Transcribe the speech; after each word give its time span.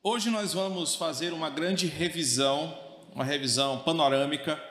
Hoje 0.00 0.30
nós 0.30 0.54
vamos 0.54 0.94
fazer 0.94 1.32
uma 1.32 1.50
grande 1.50 1.88
revisão, 1.88 2.78
uma 3.12 3.24
revisão 3.24 3.80
panorâmica 3.80 4.62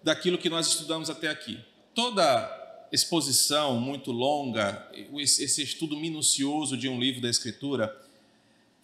daquilo 0.00 0.38
que 0.38 0.48
nós 0.48 0.68
estudamos 0.68 1.10
até 1.10 1.26
aqui. 1.26 1.58
Toda 1.92 2.86
exposição 2.92 3.80
muito 3.80 4.12
longa, 4.12 4.88
esse 5.18 5.60
estudo 5.60 5.96
minucioso 5.96 6.76
de 6.76 6.88
um 6.88 7.00
livro 7.00 7.20
da 7.20 7.28
Escritura, 7.28 7.92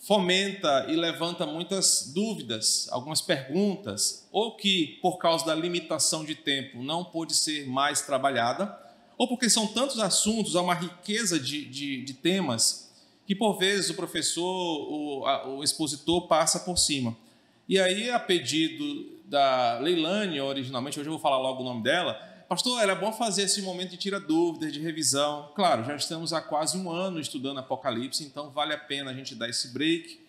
fomenta 0.00 0.86
e 0.88 0.96
levanta 0.96 1.46
muitas 1.46 2.10
dúvidas, 2.12 2.88
algumas 2.90 3.20
perguntas, 3.20 4.26
ou 4.32 4.56
que 4.56 4.98
por 5.00 5.18
causa 5.18 5.46
da 5.46 5.54
limitação 5.54 6.24
de 6.24 6.34
tempo 6.34 6.82
não 6.82 7.04
pôde 7.04 7.32
ser 7.32 7.64
mais 7.68 8.00
trabalhada, 8.00 8.76
ou 9.16 9.28
porque 9.28 9.48
são 9.48 9.68
tantos 9.68 10.00
assuntos, 10.00 10.56
há 10.56 10.62
uma 10.62 10.74
riqueza 10.74 11.38
de, 11.38 11.64
de, 11.64 12.02
de 12.02 12.12
temas 12.12 12.85
que 13.26 13.34
por 13.34 13.58
vezes 13.58 13.90
o 13.90 13.94
professor, 13.94 14.42
o, 14.44 15.26
a, 15.26 15.48
o 15.48 15.64
expositor 15.64 16.28
passa 16.28 16.60
por 16.60 16.78
cima. 16.78 17.16
E 17.68 17.78
aí, 17.78 18.08
a 18.10 18.18
pedido 18.18 19.16
da 19.24 19.78
Leilane, 19.80 20.40
originalmente, 20.40 21.00
hoje 21.00 21.08
eu 21.08 21.12
vou 21.12 21.20
falar 21.20 21.38
logo 21.38 21.62
o 21.62 21.64
nome 21.64 21.82
dela, 21.82 22.14
pastor, 22.48 22.80
era 22.80 22.94
bom 22.94 23.12
fazer 23.12 23.42
esse 23.42 23.60
momento 23.62 23.90
de 23.90 23.96
tira 23.96 24.20
dúvidas, 24.20 24.72
de 24.72 24.80
revisão. 24.80 25.50
Claro, 25.54 25.84
já 25.84 25.96
estamos 25.96 26.32
há 26.32 26.40
quase 26.40 26.78
um 26.78 26.90
ano 26.90 27.18
estudando 27.18 27.58
Apocalipse, 27.58 28.22
então 28.22 28.50
vale 28.50 28.72
a 28.72 28.78
pena 28.78 29.10
a 29.10 29.14
gente 29.14 29.34
dar 29.34 29.48
esse 29.48 29.72
break 29.72 30.20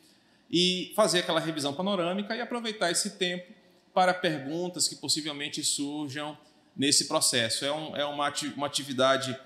e 0.50 0.92
fazer 0.96 1.20
aquela 1.20 1.40
revisão 1.40 1.74
panorâmica 1.74 2.36
e 2.36 2.42
aproveitar 2.42 2.90
esse 2.90 3.12
tempo 3.12 3.54
para 3.94 4.14
perguntas 4.14 4.88
que 4.88 4.96
possivelmente 4.96 5.64
surjam 5.64 6.36
nesse 6.76 7.08
processo. 7.08 7.66
É, 7.66 7.72
um, 7.72 7.96
é 7.96 8.06
uma, 8.06 8.34
uma 8.56 8.68
atividade 8.68 9.38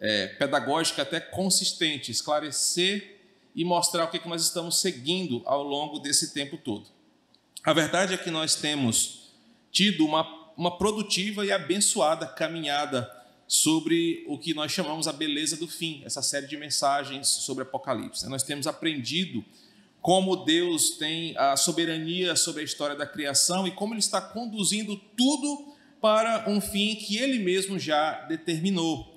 é, 0.00 0.28
pedagógica 0.28 1.02
até 1.02 1.20
consistente, 1.20 2.10
esclarecer 2.10 3.16
e 3.54 3.64
mostrar 3.64 4.04
o 4.04 4.08
que, 4.08 4.18
que 4.18 4.28
nós 4.28 4.42
estamos 4.42 4.80
seguindo 4.80 5.42
ao 5.46 5.62
longo 5.62 5.98
desse 5.98 6.34
tempo 6.34 6.56
todo. 6.56 6.86
A 7.64 7.72
verdade 7.72 8.14
é 8.14 8.16
que 8.16 8.30
nós 8.30 8.54
temos 8.54 9.32
tido 9.72 10.04
uma, 10.04 10.52
uma 10.56 10.76
produtiva 10.76 11.44
e 11.44 11.50
abençoada 11.50 12.26
caminhada 12.26 13.10
sobre 13.48 14.24
o 14.26 14.38
que 14.38 14.52
nós 14.54 14.72
chamamos 14.72 15.06
a 15.06 15.12
beleza 15.12 15.56
do 15.56 15.68
fim, 15.68 16.02
essa 16.04 16.20
série 16.20 16.46
de 16.46 16.56
mensagens 16.56 17.28
sobre 17.28 17.62
Apocalipse. 17.62 18.28
Nós 18.28 18.42
temos 18.42 18.66
aprendido 18.66 19.44
como 20.02 20.44
Deus 20.44 20.90
tem 20.90 21.36
a 21.36 21.56
soberania 21.56 22.36
sobre 22.36 22.62
a 22.62 22.64
história 22.64 22.94
da 22.94 23.06
criação 23.06 23.66
e 23.66 23.72
como 23.72 23.92
Ele 23.92 24.00
está 24.00 24.20
conduzindo 24.20 24.96
tudo 25.16 25.74
para 26.00 26.48
um 26.48 26.60
fim 26.60 26.94
que 26.94 27.16
Ele 27.16 27.38
mesmo 27.38 27.78
já 27.78 28.20
determinou. 28.26 29.15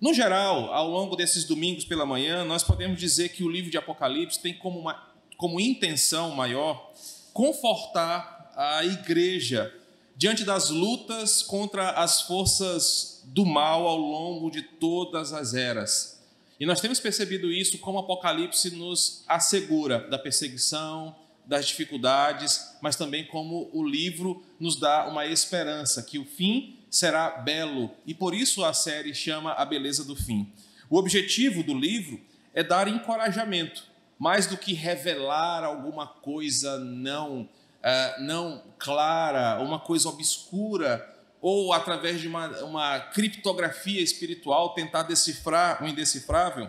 No 0.00 0.14
geral, 0.14 0.72
ao 0.72 0.88
longo 0.88 1.16
desses 1.16 1.42
domingos 1.42 1.84
pela 1.84 2.06
manhã, 2.06 2.44
nós 2.44 2.62
podemos 2.62 3.00
dizer 3.00 3.30
que 3.30 3.42
o 3.42 3.48
livro 3.48 3.68
de 3.68 3.76
Apocalipse 3.76 4.38
tem 4.38 4.54
como, 4.54 4.78
uma, 4.78 5.08
como 5.36 5.58
intenção 5.58 6.30
maior 6.36 6.92
confortar 7.32 8.52
a 8.56 8.84
igreja 8.84 9.74
diante 10.16 10.44
das 10.44 10.70
lutas 10.70 11.42
contra 11.42 11.90
as 11.90 12.22
forças 12.22 13.24
do 13.26 13.44
mal 13.44 13.88
ao 13.88 13.96
longo 13.96 14.50
de 14.50 14.62
todas 14.62 15.32
as 15.32 15.52
eras. 15.52 16.22
E 16.60 16.66
nós 16.66 16.80
temos 16.80 17.00
percebido 17.00 17.50
isso 17.50 17.78
como 17.78 17.98
Apocalipse 17.98 18.70
nos 18.70 19.24
assegura 19.26 20.08
da 20.08 20.18
perseguição, 20.18 21.14
das 21.44 21.66
dificuldades, 21.66 22.76
mas 22.80 22.94
também 22.94 23.26
como 23.26 23.68
o 23.72 23.84
livro 23.84 24.44
nos 24.60 24.78
dá 24.78 25.08
uma 25.08 25.26
esperança 25.26 26.04
que 26.04 26.20
o 26.20 26.24
fim 26.24 26.77
será 26.90 27.30
belo, 27.30 27.90
e 28.06 28.14
por 28.14 28.34
isso 28.34 28.64
a 28.64 28.72
série 28.72 29.14
chama 29.14 29.52
A 29.52 29.64
Beleza 29.64 30.04
do 30.04 30.16
Fim. 30.16 30.52
O 30.88 30.96
objetivo 30.96 31.62
do 31.62 31.74
livro 31.74 32.20
é 32.54 32.62
dar 32.62 32.88
encorajamento, 32.88 33.84
mais 34.18 34.46
do 34.46 34.56
que 34.56 34.72
revelar 34.72 35.62
alguma 35.62 36.06
coisa 36.06 36.78
não, 36.78 37.42
uh, 37.42 38.22
não 38.22 38.62
clara, 38.78 39.60
uma 39.60 39.78
coisa 39.78 40.08
obscura, 40.08 41.14
ou 41.40 41.72
através 41.72 42.20
de 42.20 42.26
uma, 42.26 42.48
uma 42.64 42.98
criptografia 42.98 44.00
espiritual 44.00 44.74
tentar 44.74 45.04
decifrar 45.04 45.84
o 45.84 45.86
indecifrável. 45.86 46.68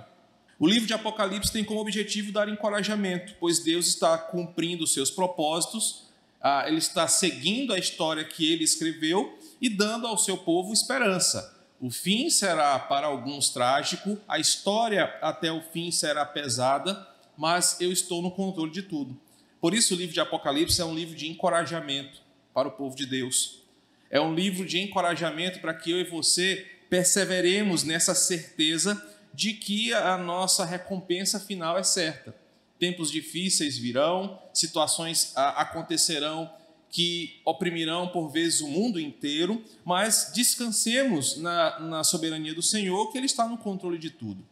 O 0.60 0.68
livro 0.68 0.86
de 0.86 0.94
Apocalipse 0.94 1.52
tem 1.52 1.64
como 1.64 1.80
objetivo 1.80 2.32
dar 2.32 2.50
encorajamento, 2.50 3.34
pois 3.40 3.60
Deus 3.60 3.88
está 3.88 4.18
cumprindo 4.18 4.86
seus 4.86 5.10
propósitos, 5.10 6.10
uh, 6.44 6.68
ele 6.68 6.78
está 6.78 7.08
seguindo 7.08 7.74
a 7.74 7.80
história 7.80 8.24
que 8.26 8.52
ele 8.52 8.66
escreveu 8.66 9.39
e 9.62 9.70
dando 9.70 10.08
ao 10.08 10.18
seu 10.18 10.38
povo 10.38 10.74
esperança. 10.74 11.58
O 11.80 11.90
fim 11.90 12.30
será 12.30 12.78
para 12.78 13.08
alguns 13.08 13.50
trágico, 13.50 14.18
a 14.28 14.38
história 14.38 15.06
até 15.22 15.52
o 15.52 15.62
fim 15.62 15.92
será 15.92 16.26
pesada, 16.26 17.08
mas 17.38 17.80
eu 17.80 17.92
estou 17.92 18.22
no 18.22 18.32
controle 18.32 18.72
de 18.72 18.82
tudo. 18.82 19.18
Por 19.62 19.74
isso, 19.74 19.94
o 19.94 19.98
livro 19.98 20.14
de 20.14 20.20
Apocalipse 20.20 20.82
é 20.82 20.86
um 20.86 20.94
livro 20.94 21.16
de 21.16 21.30
encorajamento 21.30 22.22
para 22.54 22.68
o 22.68 22.72
povo 22.72 22.96
de 22.96 23.06
Deus. 23.06 23.64
É 24.10 24.20
um 24.20 24.34
livro 24.34 24.66
de 24.66 24.80
encorajamento 24.80 25.60
para 25.60 25.74
que 25.74 25.92
eu 25.92 26.00
e 26.00 26.04
você 26.04 26.66
perseveremos 26.90 27.84
nessa 27.84 28.16
certeza 28.16 29.02
de 29.34 29.54
que 29.54 29.94
a 29.94 30.18
nossa 30.18 30.66
recompensa 30.66 31.40
final 31.40 31.78
é 31.78 31.84
certa. 31.84 32.36
Tempos 32.80 33.12
difíceis 33.12 33.78
virão, 33.78 34.42
situações 34.54 35.34
acontecerão 35.36 36.52
que 36.92 37.40
oprimirão 37.46 38.08
por 38.08 38.30
vezes 38.30 38.62
o 38.62 38.68
mundo 38.68 39.00
inteiro, 39.00 39.64
mas 39.86 40.32
descansemos 40.34 41.38
na, 41.38 41.80
na 41.80 42.04
soberania 42.04 42.54
do 42.54 42.62
Senhor, 42.62 43.12
que 43.12 43.18
Ele 43.18 43.28
está 43.28 43.48
no 43.48 43.58
controle 43.58 43.98
de 43.98 44.10
tudo. 44.10 44.44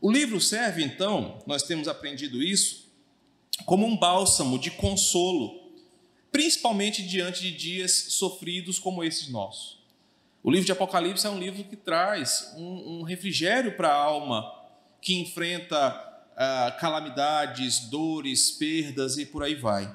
O 0.00 0.10
livro 0.10 0.40
serve, 0.40 0.82
então, 0.82 1.38
nós 1.46 1.62
temos 1.62 1.88
aprendido 1.88 2.42
isso, 2.42 2.86
como 3.64 3.86
um 3.86 3.96
bálsamo 3.96 4.58
de 4.58 4.70
consolo, 4.70 5.60
principalmente 6.30 7.02
diante 7.02 7.40
de 7.40 7.52
dias 7.52 7.92
sofridos 8.10 8.78
como 8.78 9.02
esses 9.02 9.28
nossos. 9.28 9.78
O 10.42 10.50
livro 10.50 10.66
de 10.66 10.72
Apocalipse 10.72 11.26
é 11.26 11.30
um 11.30 11.38
livro 11.38 11.64
que 11.64 11.76
traz 11.76 12.52
um, 12.56 12.98
um 12.98 13.02
refrigério 13.02 13.76
para 13.76 13.88
a 13.88 13.96
alma 13.96 14.52
que 15.00 15.14
enfrenta 15.14 15.76
ah, 16.36 16.76
calamidades, 16.78 17.80
dores, 17.88 18.50
perdas 18.50 19.16
e 19.16 19.24
por 19.24 19.42
aí 19.42 19.54
vai. 19.54 19.92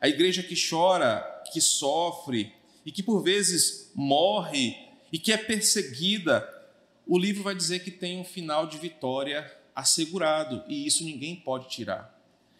A 0.00 0.08
igreja 0.08 0.42
que 0.42 0.54
chora 0.54 1.33
que 1.52 1.60
sofre 1.60 2.52
e 2.84 2.92
que 2.92 3.02
por 3.02 3.22
vezes 3.22 3.90
morre 3.94 4.76
e 5.12 5.18
que 5.18 5.32
é 5.32 5.36
perseguida, 5.36 6.48
o 7.06 7.18
livro 7.18 7.42
vai 7.42 7.54
dizer 7.54 7.80
que 7.80 7.90
tem 7.90 8.18
um 8.18 8.24
final 8.24 8.66
de 8.66 8.78
vitória 8.78 9.50
assegurado 9.74 10.62
e 10.68 10.86
isso 10.86 11.04
ninguém 11.04 11.36
pode 11.36 11.68
tirar. 11.68 12.14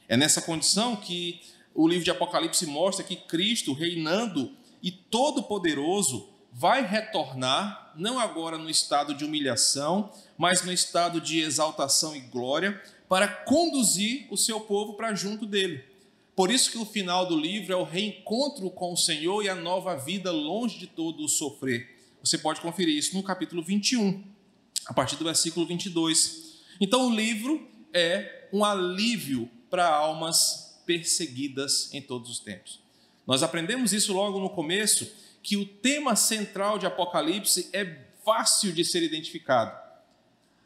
É 0.08 0.16
nessa 0.16 0.42
condição 0.42 0.96
que 0.96 1.40
o 1.74 1.88
livro 1.88 2.04
de 2.04 2.10
Apocalipse 2.10 2.66
mostra 2.66 3.04
que 3.04 3.16
Cristo, 3.16 3.72
reinando 3.72 4.52
e 4.82 4.90
todo-poderoso, 4.90 6.28
vai 6.52 6.86
retornar, 6.86 7.92
não 7.96 8.18
agora 8.18 8.56
no 8.56 8.70
estado 8.70 9.14
de 9.14 9.24
humilhação, 9.24 10.12
mas 10.38 10.64
no 10.64 10.72
estado 10.72 11.20
de 11.20 11.40
exaltação 11.40 12.14
e 12.14 12.20
glória, 12.20 12.80
para 13.08 13.26
conduzir 13.26 14.26
o 14.30 14.36
seu 14.36 14.60
povo 14.60 14.94
para 14.94 15.14
junto 15.14 15.46
dele. 15.46 15.84
Por 16.36 16.50
isso 16.50 16.70
que 16.70 16.78
o 16.78 16.84
final 16.84 17.26
do 17.26 17.38
livro 17.38 17.72
é 17.72 17.76
o 17.76 17.84
reencontro 17.84 18.68
com 18.70 18.92
o 18.92 18.96
Senhor 18.96 19.44
e 19.44 19.48
a 19.48 19.54
nova 19.54 19.94
vida 19.96 20.32
longe 20.32 20.78
de 20.78 20.86
todo 20.86 21.24
o 21.24 21.28
sofrer. 21.28 21.94
Você 22.22 22.36
pode 22.38 22.60
conferir 22.60 22.96
isso 22.96 23.14
no 23.14 23.22
capítulo 23.22 23.62
21, 23.62 24.24
a 24.86 24.92
partir 24.92 25.16
do 25.16 25.24
versículo 25.24 25.64
22. 25.64 26.62
Então 26.80 27.08
o 27.08 27.14
livro 27.14 27.68
é 27.92 28.48
um 28.52 28.64
alívio 28.64 29.48
para 29.70 29.88
almas 29.88 30.82
perseguidas 30.84 31.92
em 31.92 32.02
todos 32.02 32.28
os 32.30 32.40
tempos. 32.40 32.80
Nós 33.26 33.42
aprendemos 33.42 33.92
isso 33.92 34.12
logo 34.12 34.40
no 34.40 34.50
começo, 34.50 35.10
que 35.42 35.56
o 35.56 35.64
tema 35.64 36.16
central 36.16 36.78
de 36.78 36.86
Apocalipse 36.86 37.68
é 37.72 38.08
fácil 38.24 38.72
de 38.72 38.84
ser 38.84 39.02
identificado. 39.02 39.83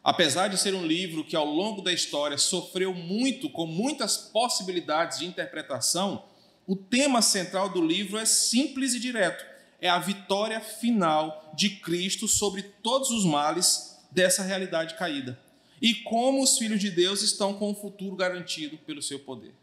Apesar 0.03 0.47
de 0.47 0.57
ser 0.57 0.73
um 0.73 0.85
livro 0.85 1.25
que 1.25 1.35
ao 1.35 1.45
longo 1.45 1.81
da 1.81 1.91
história 1.91 2.37
sofreu 2.37 2.93
muito, 2.93 3.49
com 3.49 3.65
muitas 3.65 4.17
possibilidades 4.17 5.19
de 5.19 5.25
interpretação, 5.25 6.23
o 6.65 6.75
tema 6.75 7.21
central 7.21 7.69
do 7.69 7.85
livro 7.85 8.17
é 8.17 8.25
simples 8.25 8.93
e 8.93 8.99
direto: 8.99 9.45
é 9.81 9.89
a 9.89 9.99
vitória 9.99 10.61
final 10.61 11.51
de 11.53 11.69
Cristo 11.69 12.27
sobre 12.27 12.61
todos 12.61 13.11
os 13.11 13.25
males 13.25 13.99
dessa 14.11 14.43
realidade 14.43 14.95
caída. 14.95 15.37
E 15.81 15.93
como 15.93 16.41
os 16.41 16.57
filhos 16.57 16.79
de 16.79 16.89
Deus 16.89 17.21
estão 17.21 17.53
com 17.53 17.71
o 17.71 17.75
futuro 17.75 18.15
garantido 18.15 18.77
pelo 18.77 19.01
seu 19.01 19.19
poder. 19.19 19.53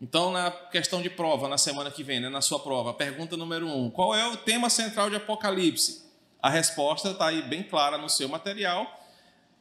Então, 0.00 0.32
na 0.32 0.50
questão 0.50 1.00
de 1.00 1.08
prova, 1.08 1.48
na 1.48 1.56
semana 1.56 1.90
que 1.90 2.02
vem, 2.02 2.20
né, 2.20 2.28
na 2.28 2.40
sua 2.40 2.58
prova, 2.60 2.92
pergunta 2.94 3.36
número 3.36 3.66
um: 3.66 3.90
qual 3.90 4.14
é 4.14 4.26
o 4.26 4.36
tema 4.36 4.70
central 4.70 5.10
de 5.10 5.16
Apocalipse? 5.16 6.04
A 6.40 6.50
resposta 6.50 7.10
está 7.10 7.28
aí 7.28 7.42
bem 7.42 7.62
clara 7.62 7.96
no 7.98 8.08
seu 8.08 8.28
material 8.28 9.03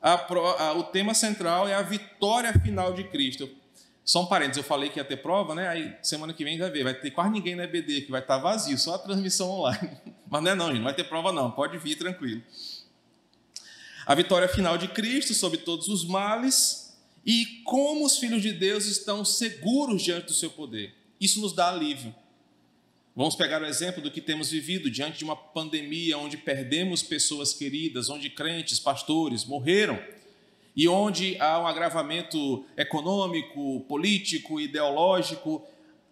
a, 0.04 0.74
o 0.74 0.84
tema 0.84 1.14
central 1.14 1.68
é 1.68 1.74
a 1.74 1.82
vitória 1.82 2.52
final 2.60 2.94
de 2.94 3.06
Cristo. 3.06 3.50
Só 4.04 4.22
um 4.22 4.26
parênteses, 4.26 4.58
eu 4.58 4.64
falei 4.64 4.90
que 4.90 5.00
ia 5.00 5.06
ter 5.06 5.18
prova, 5.18 5.56
né? 5.56 5.70
Aí 5.70 5.96
semana 6.04 6.34
que 6.34 6.44
vem 6.44 6.58
vai 6.58 6.70
ver, 6.70 6.84
vai 6.84 6.94
ter 6.94 7.12
quase 7.12 7.32
ninguém 7.32 7.56
na 7.56 7.64
EBD, 7.64 8.02
que 8.02 8.12
vai 8.12 8.20
estar 8.20 8.38
vazio, 8.38 8.78
só 8.78 8.96
a 8.96 9.00
transmissão 9.00 9.50
online. 9.50 9.92
Mas 10.30 10.44
não 10.44 10.52
é 10.52 10.56
não, 10.56 10.68
gente, 10.68 10.78
não 10.78 10.84
vai 10.84 10.94
ter 10.94 11.06
prova 11.06 11.32
não, 11.32 11.50
pode 11.50 11.78
vir 11.78 11.96
tranquilo. 11.96 12.42
A 14.06 14.14
vitória 14.14 14.50
final 14.50 14.78
de 14.78 14.90
Cristo 14.90 15.34
sobre 15.34 15.60
todos 15.60 15.88
os 15.88 16.06
males 16.06 16.94
e 17.26 17.62
como 17.64 18.06
os 18.06 18.18
filhos 18.18 18.42
de 18.42 18.52
Deus 18.52 18.86
estão 18.86 19.24
seguros 19.24 20.02
diante 20.02 20.28
do 20.28 20.34
seu 20.34 20.50
poder. 20.50 20.94
Isso 21.22 21.40
nos 21.40 21.54
dá 21.54 21.70
alívio. 21.70 22.14
Vamos 23.16 23.36
pegar 23.36 23.62
o 23.62 23.66
exemplo 23.66 24.02
do 24.02 24.10
que 24.10 24.20
temos 24.20 24.50
vivido 24.50 24.90
diante 24.90 25.20
de 25.20 25.24
uma 25.24 25.36
pandemia 25.36 26.18
onde 26.18 26.36
perdemos 26.36 27.04
pessoas 27.04 27.54
queridas, 27.54 28.10
onde 28.10 28.28
crentes, 28.28 28.80
pastores 28.80 29.46
morreram 29.46 30.02
e 30.76 30.88
onde 30.88 31.40
há 31.40 31.60
um 31.60 31.68
agravamento 31.68 32.66
econômico, 32.76 33.82
político, 33.82 34.60
ideológico. 34.60 35.64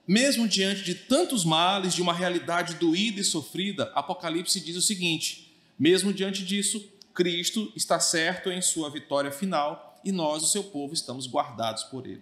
Mesmo 0.08 0.48
diante 0.48 0.84
de 0.84 0.94
tantos 0.94 1.44
males, 1.44 1.96
de 1.96 2.04
uma 2.04 2.14
realidade 2.14 2.76
doída 2.76 3.20
e 3.20 3.24
sofrida, 3.24 3.92
Apocalipse 3.96 4.60
diz 4.60 4.76
o 4.76 4.82
seguinte: 4.82 5.52
mesmo 5.80 6.14
diante 6.14 6.46
disso, 6.46 6.88
Cristo 7.16 7.74
está 7.76 8.00
certo 8.00 8.52
em 8.52 8.62
sua 8.62 8.92
vitória 8.92 9.32
final 9.32 10.00
e 10.06 10.12
nós, 10.12 10.44
o 10.44 10.48
seu 10.48 10.64
povo, 10.64 10.94
estamos 10.94 11.26
guardados 11.26 11.84
por 11.84 12.06
ele. 12.06 12.22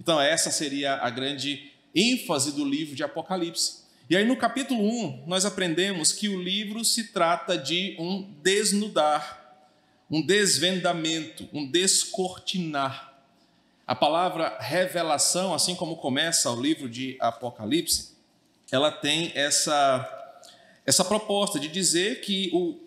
Então, 0.00 0.20
essa 0.20 0.52
seria 0.52 0.94
a 0.94 1.10
grande 1.10 1.72
ênfase 1.92 2.52
do 2.52 2.64
livro 2.64 2.94
de 2.94 3.02
Apocalipse. 3.02 3.83
E 4.08 4.14
aí, 4.14 4.26
no 4.26 4.36
capítulo 4.36 4.82
1, 4.82 5.24
nós 5.26 5.46
aprendemos 5.46 6.12
que 6.12 6.28
o 6.28 6.38
livro 6.40 6.84
se 6.84 7.04
trata 7.04 7.56
de 7.56 7.96
um 7.98 8.34
desnudar, 8.42 9.66
um 10.10 10.20
desvendamento, 10.20 11.48
um 11.54 11.66
descortinar. 11.70 13.14
A 13.86 13.94
palavra 13.94 14.58
revelação, 14.60 15.54
assim 15.54 15.74
como 15.74 15.96
começa 15.96 16.50
o 16.50 16.60
livro 16.60 16.86
de 16.86 17.16
Apocalipse, 17.18 18.10
ela 18.70 18.92
tem 18.92 19.32
essa, 19.34 20.38
essa 20.84 21.02
proposta 21.02 21.58
de 21.58 21.68
dizer 21.68 22.20
que 22.20 22.50
o, 22.52 22.78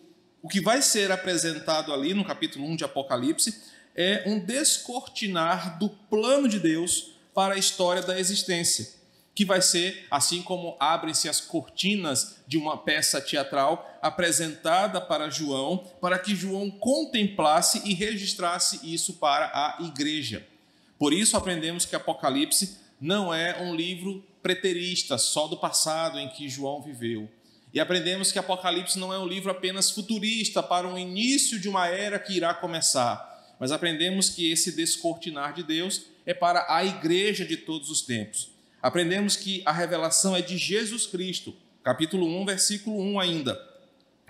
o 0.44 0.48
que 0.48 0.62
vai 0.62 0.84
ser 0.84 1.12
apresentado 1.12 1.92
ali 1.92 2.14
no 2.14 2.26
capítulo 2.26 2.64
1 2.68 2.76
de 2.76 2.84
Apocalipse 2.84 3.60
é 3.96 4.22
um 4.28 4.38
descortinar 4.38 5.80
do 5.80 5.90
plano 5.90 6.48
de 6.48 6.60
Deus 6.60 7.14
para 7.34 7.56
a 7.56 7.58
história 7.58 8.04
da 8.04 8.20
existência 8.20 8.97
que 9.38 9.46
vai 9.46 9.62
ser 9.62 10.08
assim 10.10 10.42
como 10.42 10.76
abrem-se 10.80 11.30
as 11.30 11.40
cortinas 11.40 12.38
de 12.48 12.58
uma 12.58 12.76
peça 12.76 13.22
teatral 13.22 13.88
apresentada 14.02 15.00
para 15.00 15.30
João, 15.30 15.78
para 16.02 16.18
que 16.18 16.36
João 16.36 16.72
contemplasse 16.72 17.84
e 17.86 17.94
registrasse 17.94 18.80
isso 18.82 19.14
para 19.20 19.46
a 19.54 19.78
igreja. 19.84 20.44
Por 20.98 21.14
isso 21.14 21.38
aprendemos 21.38 21.86
que 21.86 21.96
Apocalipse 21.96 22.80
não 23.00 23.32
é 23.32 23.62
um 23.62 23.76
livro 23.76 24.26
preterista, 24.42 25.20
só 25.20 25.46
do 25.46 25.56
passado 25.56 26.18
em 26.18 26.28
que 26.30 26.50
João 26.50 26.82
viveu. 26.82 27.30
E 27.72 27.80
aprendemos 27.80 28.32
que 28.32 28.40
Apocalipse 28.40 28.98
não 28.98 29.14
é 29.14 29.20
um 29.20 29.28
livro 29.28 29.52
apenas 29.52 29.92
futurista 29.92 30.64
para 30.64 30.92
o 30.92 30.98
início 30.98 31.60
de 31.60 31.70
uma 31.70 31.88
era 31.88 32.18
que 32.18 32.34
irá 32.34 32.56
começar, 32.56 33.56
mas 33.60 33.72
aprendemos 33.72 34.32
que 34.32 34.52
esse 34.52 34.72
descortinar 34.72 35.54
de 35.54 35.62
Deus 35.62 36.08
é 36.26 36.34
para 36.34 36.66
a 36.68 36.84
igreja 36.84 37.46
de 37.46 37.56
todos 37.56 37.92
os 37.92 38.02
tempos 38.02 38.57
aprendemos 38.88 39.36
que 39.36 39.62
a 39.66 39.72
revelação 39.74 40.34
é 40.34 40.42
de 40.42 40.58
Jesus 40.58 41.06
Cristo, 41.06 41.54
capítulo 41.84 42.26
1, 42.42 42.46
versículo 42.46 43.02
1 43.02 43.20
ainda, 43.20 43.62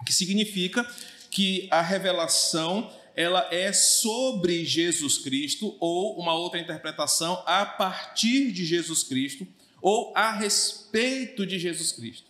que 0.04 0.12
significa 0.12 0.84
que 1.30 1.68
a 1.70 1.80
revelação 1.80 2.92
ela 3.16 3.48
é 3.54 3.72
sobre 3.72 4.66
Jesus 4.66 5.20
Cristo 5.20 5.78
ou 5.80 6.20
uma 6.20 6.34
outra 6.34 6.60
interpretação 6.60 7.44
a 7.46 7.68
partir 7.68 8.52
de 8.52 8.66
Jesus 8.66 9.04
Cristo 9.04 9.48
ou 9.80 10.12
a 10.16 10.32
respeito 10.32 11.46
de 11.46 11.60
Jesus 11.60 11.92
Cristo. 11.92 12.26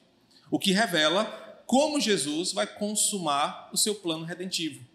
O 0.52 0.60
que 0.60 0.74
revela 0.74 1.24
como 1.66 2.02
Jesus 2.02 2.52
vai 2.52 2.68
consumar 2.68 3.70
o 3.72 3.78
seu 3.78 3.96
plano 3.96 4.26
redentivo. 4.26 4.86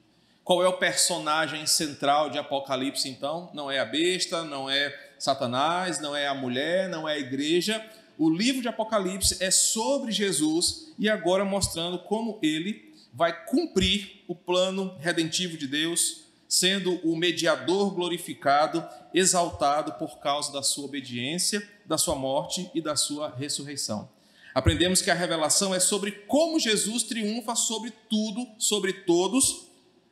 Qual 0.44 0.62
é 0.62 0.68
o 0.68 0.76
personagem 0.76 1.64
central 1.66 2.28
de 2.28 2.36
Apocalipse 2.36 3.08
então? 3.08 3.50
Não 3.54 3.70
é 3.70 3.78
a 3.78 3.86
besta, 3.86 4.44
não 4.44 4.68
é 4.68 5.11
Satanás, 5.22 6.00
não 6.00 6.16
é 6.16 6.26
a 6.26 6.34
mulher, 6.34 6.88
não 6.88 7.08
é 7.08 7.12
a 7.12 7.18
igreja. 7.18 7.80
O 8.18 8.28
livro 8.28 8.60
de 8.60 8.66
Apocalipse 8.66 9.36
é 9.38 9.52
sobre 9.52 10.10
Jesus 10.10 10.92
e 10.98 11.08
agora 11.08 11.44
mostrando 11.44 11.96
como 12.00 12.40
ele 12.42 12.92
vai 13.12 13.44
cumprir 13.46 14.24
o 14.26 14.34
plano 14.34 14.96
redentivo 14.98 15.56
de 15.56 15.68
Deus, 15.68 16.24
sendo 16.48 16.94
o 17.08 17.14
mediador 17.14 17.94
glorificado, 17.94 18.84
exaltado 19.14 19.92
por 19.92 20.18
causa 20.18 20.52
da 20.52 20.60
sua 20.60 20.86
obediência, 20.86 21.62
da 21.86 21.96
sua 21.96 22.16
morte 22.16 22.68
e 22.74 22.80
da 22.80 22.96
sua 22.96 23.32
ressurreição. 23.32 24.10
Aprendemos 24.52 25.00
que 25.00 25.10
a 25.10 25.14
revelação 25.14 25.72
é 25.72 25.78
sobre 25.78 26.10
como 26.26 26.58
Jesus 26.58 27.04
triunfa 27.04 27.54
sobre 27.54 27.92
tudo, 28.10 28.44
sobre 28.58 28.92
todos, 28.92 29.68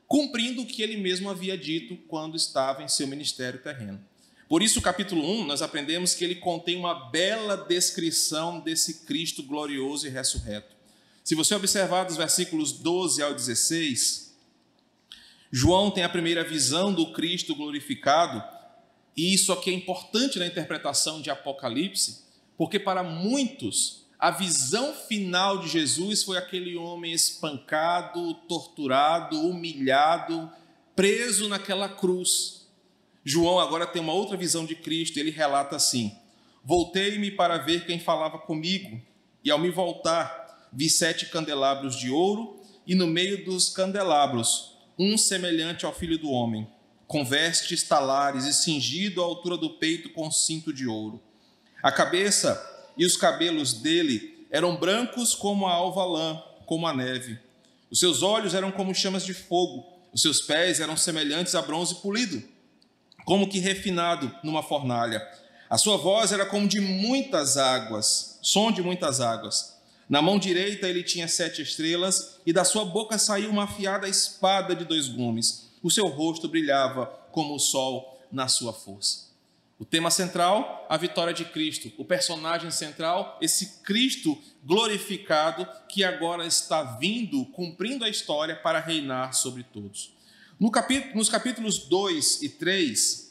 cumprindo 0.07 0.63
o 0.63 0.67
que 0.67 0.83
ele 0.83 0.97
mesmo 0.97 1.29
havia 1.29 1.59
dito 1.59 1.97
quando 2.07 2.37
estava 2.37 2.85
em 2.85 2.89
seu 2.89 3.09
ministério 3.09 3.61
terreno. 3.61 4.09
Por 4.51 4.65
isso, 4.65 4.81
o 4.81 4.83
capítulo 4.83 5.25
1, 5.25 5.45
nós 5.45 5.63
aprendemos 5.63 6.13
que 6.13 6.25
ele 6.25 6.35
contém 6.35 6.77
uma 6.77 7.09
bela 7.09 7.57
descrição 7.57 8.59
desse 8.59 9.05
Cristo 9.05 9.45
glorioso 9.45 10.09
e 10.09 10.11
ressurreto. 10.11 10.75
Se 11.23 11.37
você 11.37 11.55
observar 11.55 12.03
dos 12.03 12.17
versículos 12.17 12.73
12 12.73 13.23
ao 13.23 13.33
16, 13.33 14.37
João 15.53 15.89
tem 15.89 16.03
a 16.03 16.09
primeira 16.09 16.43
visão 16.43 16.93
do 16.93 17.13
Cristo 17.13 17.55
glorificado, 17.55 18.43
e 19.17 19.33
isso 19.33 19.53
aqui 19.53 19.71
é 19.71 19.73
importante 19.73 20.41
na 20.41 20.49
interpretação 20.49 21.23
de 21.23 21.31
Apocalipse, 21.31 22.25
porque 22.59 22.81
para 22.81 23.05
muitos 23.05 24.05
a 24.19 24.33
visão 24.33 24.93
final 24.93 25.59
de 25.59 25.69
Jesus 25.69 26.25
foi 26.25 26.37
aquele 26.37 26.75
homem 26.75 27.13
espancado, 27.13 28.35
torturado, 28.49 29.41
humilhado, 29.41 30.51
preso 30.97 31.49
naquela 31.49 31.89
cruz. 31.89 32.60
João 33.25 33.59
agora 33.59 33.87
tem 33.87 34.01
uma 34.01 34.13
outra 34.13 34.37
visão 34.37 34.65
de 34.65 34.75
Cristo, 34.75 35.19
ele 35.19 35.31
relata 35.31 35.77
assim: 35.77 36.17
Voltei-me 36.65 37.31
para 37.31 37.59
ver 37.59 37.85
quem 37.85 37.99
falava 37.99 38.39
comigo, 38.39 39.01
e 39.45 39.51
ao 39.51 39.59
me 39.59 39.71
voltar, 39.71 40.69
vi 40.73 40.89
sete 40.89 41.27
candelabros 41.27 41.97
de 41.97 42.11
ouro, 42.11 42.61
e 42.87 42.95
no 42.95 43.07
meio 43.07 43.45
dos 43.45 43.69
candelabros, 43.69 44.77
um 44.99 45.19
semelhante 45.19 45.85
ao 45.85 45.95
filho 45.95 46.19
do 46.19 46.31
homem, 46.31 46.67
com 47.07 47.25
vestes 47.25 47.83
talares 47.83 48.47
e 48.47 48.55
cingido 48.55 49.21
à 49.21 49.25
altura 49.25 49.57
do 49.57 49.71
peito 49.71 50.11
com 50.11 50.31
cinto 50.31 50.73
de 50.73 50.87
ouro. 50.87 51.21
A 51.83 51.93
cabeça 51.93 52.61
e 52.97 53.05
os 53.05 53.17
cabelos 53.17 53.75
dele 53.75 54.47
eram 54.51 54.77
brancos 54.77 55.35
como 55.35 55.67
a 55.67 55.73
alva 55.73 56.05
lã, 56.05 56.43
como 56.67 56.87
a 56.87 56.95
neve. 56.95 57.39
Os 57.91 57.99
seus 57.99 58.23
olhos 58.23 58.55
eram 58.55 58.71
como 58.71 58.95
chamas 58.95 59.25
de 59.25 59.35
fogo, 59.35 59.87
os 60.13 60.23
seus 60.23 60.41
pés 60.41 60.81
eram 60.81 60.97
semelhantes 60.97 61.55
a 61.55 61.63
bronze 61.63 61.97
polido 61.97 62.43
como 63.31 63.49
que 63.49 63.61
refinado 63.61 64.37
numa 64.43 64.61
fornalha. 64.61 65.25
A 65.69 65.79
sua 65.79 65.97
voz 65.97 66.33
era 66.33 66.45
como 66.45 66.67
de 66.67 66.81
muitas 66.81 67.57
águas, 67.57 68.41
som 68.43 68.73
de 68.73 68.83
muitas 68.83 69.21
águas. 69.21 69.81
Na 70.09 70.21
mão 70.21 70.37
direita 70.37 70.89
ele 70.89 71.05
tinha 71.05 71.29
sete 71.29 71.63
estrelas, 71.63 72.41
e 72.45 72.53
da 72.53 72.65
sua 72.65 72.85
boca 72.85 73.17
saiu 73.19 73.49
uma 73.49 73.63
afiada 73.63 74.09
espada 74.09 74.75
de 74.75 74.85
dois 74.85 75.07
gumes. 75.07 75.71
O 75.81 75.93
seu 75.93 76.09
rosto 76.09 76.49
brilhava 76.49 77.07
como 77.31 77.55
o 77.55 77.61
sol 77.61 78.21
na 78.33 78.49
sua 78.49 78.73
força. 78.73 79.29
O 79.79 79.85
tema 79.85 80.11
central, 80.11 80.85
a 80.91 80.97
vitória 80.97 81.33
de 81.33 81.45
Cristo. 81.45 81.93
O 81.99 82.05
personagem 82.05 82.73
central, 82.73 83.39
esse 83.41 83.81
Cristo 83.85 84.37
glorificado 84.65 85.69
que 85.89 86.03
agora 86.03 86.45
está 86.45 86.83
vindo, 86.83 87.45
cumprindo 87.53 88.05
a 88.05 88.09
história 88.09 88.57
para 88.57 88.81
reinar 88.81 89.35
sobre 89.35 89.63
todos. 89.63 90.19
No 90.61 90.71
capítulo, 90.71 91.15
nos 91.15 91.31
capítulos 91.31 91.79
2 91.79 92.43
e 92.43 92.49
3, 92.51 93.30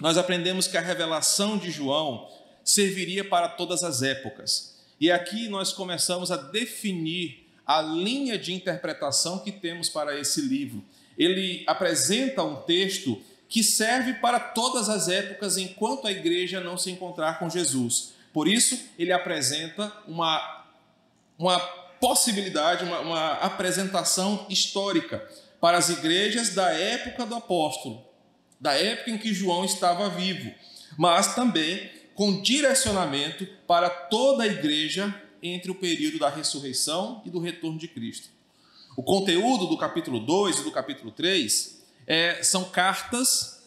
nós 0.00 0.16
aprendemos 0.16 0.66
que 0.66 0.76
a 0.76 0.80
revelação 0.80 1.58
de 1.58 1.70
João 1.70 2.28
serviria 2.64 3.24
para 3.24 3.48
todas 3.48 3.82
as 3.82 4.02
épocas. 4.02 4.76
E 5.00 5.10
aqui 5.10 5.48
nós 5.48 5.72
começamos 5.72 6.30
a 6.30 6.36
definir 6.36 7.48
a 7.66 7.82
linha 7.82 8.38
de 8.38 8.52
interpretação 8.52 9.38
que 9.38 9.52
temos 9.52 9.88
para 9.88 10.18
esse 10.18 10.40
livro. 10.40 10.82
Ele 11.16 11.64
apresenta 11.66 12.42
um 12.42 12.56
texto 12.56 13.20
que 13.48 13.62
serve 13.62 14.14
para 14.14 14.38
todas 14.38 14.88
as 14.88 15.08
épocas 15.08 15.56
enquanto 15.56 16.06
a 16.06 16.12
igreja 16.12 16.60
não 16.60 16.76
se 16.76 16.90
encontrar 16.90 17.38
com 17.38 17.48
Jesus. 17.48 18.12
Por 18.32 18.46
isso, 18.46 18.78
ele 18.98 19.12
apresenta 19.12 19.92
uma, 20.06 20.66
uma 21.38 21.58
possibilidade, 22.00 22.84
uma, 22.84 23.00
uma 23.00 23.32
apresentação 23.34 24.46
histórica 24.48 25.26
para 25.60 25.78
as 25.78 25.88
igrejas 25.88 26.54
da 26.54 26.70
época 26.70 27.26
do 27.26 27.34
apóstolo, 27.34 28.07
da 28.60 28.74
época 28.74 29.10
em 29.10 29.18
que 29.18 29.32
João 29.32 29.64
estava 29.64 30.08
vivo, 30.08 30.52
mas 30.96 31.34
também 31.34 31.90
com 32.14 32.42
direcionamento 32.42 33.46
para 33.66 33.88
toda 33.88 34.42
a 34.42 34.46
igreja 34.46 35.14
entre 35.42 35.70
o 35.70 35.74
período 35.74 36.18
da 36.18 36.28
ressurreição 36.28 37.22
e 37.24 37.30
do 37.30 37.38
retorno 37.38 37.78
de 37.78 37.86
Cristo. 37.86 38.28
O 38.96 39.02
conteúdo 39.02 39.66
do 39.66 39.78
capítulo 39.78 40.18
2 40.18 40.58
e 40.58 40.62
do 40.64 40.72
capítulo 40.72 41.12
3 41.12 41.78
é, 42.06 42.42
são 42.42 42.64
cartas 42.64 43.62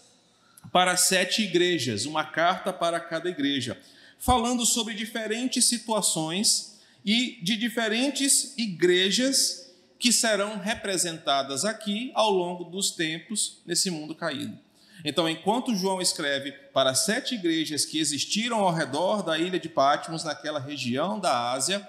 para 0.72 0.98
sete 0.98 1.44
igrejas, 1.44 2.06
uma 2.06 2.26
carta 2.26 2.74
para 2.74 3.00
cada 3.00 3.30
igreja, 3.30 3.80
falando 4.20 4.66
sobre 4.66 4.94
diferentes 4.94 5.66
situações 5.66 6.80
e 7.06 7.40
de 7.42 7.56
diferentes 7.56 8.54
igrejas 8.58 9.72
que 9.98 10.12
serão 10.12 10.58
representadas 10.58 11.64
aqui 11.64 12.12
ao 12.14 12.32
longo 12.32 12.66
dos 12.66 12.92
tempos 12.92 13.60
nesse 13.66 13.90
mundo 13.90 14.14
caído. 14.14 14.58
Então, 15.04 15.28
enquanto 15.28 15.76
João 15.76 16.02
escreve 16.02 16.52
para 16.74 16.94
sete 16.94 17.36
igrejas 17.36 17.86
que 17.86 18.00
existiram 18.00 18.60
ao 18.60 18.74
redor 18.74 19.24
da 19.24 19.38
ilha 19.38 19.60
de 19.60 19.70
Patmos, 19.70 20.24
naquela 20.24 20.60
região 20.60 21.20
da 21.20 21.52
Ásia, 21.52 21.88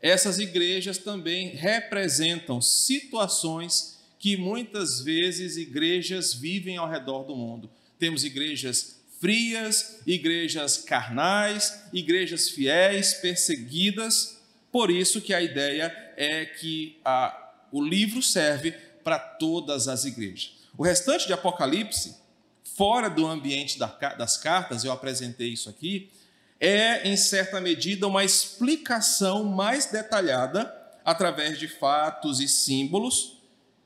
essas 0.00 0.38
igrejas 0.38 0.98
também 0.98 1.48
representam 1.48 2.60
situações 2.60 3.98
que 4.18 4.36
muitas 4.36 5.00
vezes 5.00 5.56
igrejas 5.56 6.32
vivem 6.34 6.76
ao 6.76 6.88
redor 6.88 7.24
do 7.24 7.36
mundo. 7.36 7.70
Temos 7.98 8.24
igrejas 8.24 8.96
frias, 9.20 10.00
igrejas 10.06 10.78
carnais, 10.78 11.82
igrejas 11.92 12.48
fiéis, 12.50 13.14
perseguidas. 13.14 14.38
Por 14.70 14.90
isso 14.90 15.20
que 15.20 15.32
a 15.32 15.40
ideia 15.40 15.94
é 16.16 16.44
que 16.44 16.98
a, 17.04 17.52
o 17.72 17.82
livro 17.82 18.22
serve 18.22 18.72
para 19.02 19.18
todas 19.18 19.88
as 19.88 20.04
igrejas. 20.04 20.52
O 20.76 20.82
restante 20.82 21.26
de 21.26 21.32
Apocalipse, 21.32 22.16
fora 22.76 23.08
do 23.08 23.26
ambiente 23.26 23.78
das 23.78 24.36
cartas, 24.36 24.84
eu 24.84 24.92
apresentei 24.92 25.48
isso 25.48 25.68
aqui, 25.70 26.10
é, 26.60 27.08
em 27.08 27.16
certa 27.16 27.60
medida, 27.60 28.06
uma 28.06 28.24
explicação 28.24 29.44
mais 29.44 29.86
detalhada, 29.86 30.72
através 31.04 31.58
de 31.58 31.68
fatos 31.68 32.40
e 32.40 32.48
símbolos, 32.48 33.38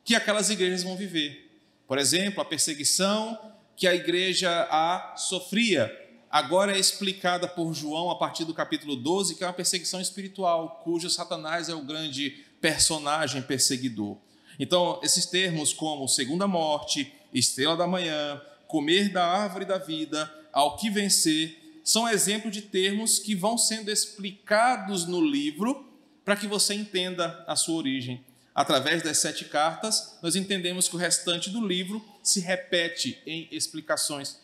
que 0.04 0.14
aquelas 0.14 0.50
igrejas 0.50 0.82
vão 0.82 0.96
viver. 0.96 1.50
Por 1.86 1.98
exemplo, 1.98 2.40
a 2.40 2.44
perseguição 2.44 3.38
que 3.76 3.86
a 3.86 3.94
igreja 3.94 4.50
A 4.70 5.14
sofria, 5.16 5.90
agora 6.30 6.76
é 6.76 6.78
explicada 6.78 7.48
por 7.48 7.72
João 7.72 8.10
a 8.10 8.16
partir 8.16 8.44
do 8.44 8.54
capítulo 8.54 8.96
12, 8.96 9.36
que 9.36 9.44
é 9.44 9.46
uma 9.46 9.52
perseguição 9.52 10.00
espiritual, 10.00 10.80
cujo 10.84 11.08
Satanás 11.08 11.68
é 11.68 11.74
o 11.74 11.82
grande 11.82 12.44
personagem 12.60 13.42
perseguidor. 13.42 14.16
Então, 14.58 15.00
esses 15.02 15.26
termos 15.26 15.72
como 15.72 16.06
segunda 16.08 16.46
morte, 16.46 17.12
estrela 17.32 17.76
da 17.76 17.86
manhã, 17.86 18.40
comer 18.70 19.10
da 19.10 19.26
árvore 19.26 19.64
da 19.64 19.78
vida, 19.78 20.32
ao 20.52 20.76
que 20.76 20.88
vencer, 20.88 21.80
são 21.82 22.08
exemplos 22.08 22.52
de 22.52 22.62
termos 22.62 23.18
que 23.18 23.34
vão 23.34 23.58
sendo 23.58 23.90
explicados 23.90 25.06
no 25.06 25.20
livro 25.20 25.88
para 26.24 26.36
que 26.36 26.46
você 26.46 26.74
entenda 26.74 27.44
a 27.48 27.56
sua 27.56 27.74
origem. 27.74 28.24
Através 28.54 29.02
das 29.02 29.18
sete 29.18 29.44
cartas, 29.44 30.18
nós 30.22 30.36
entendemos 30.36 30.88
que 30.88 30.94
o 30.94 30.98
restante 30.98 31.50
do 31.50 31.66
livro 31.66 32.04
se 32.22 32.40
repete 32.40 33.20
em 33.26 33.48
explicações. 33.50 34.38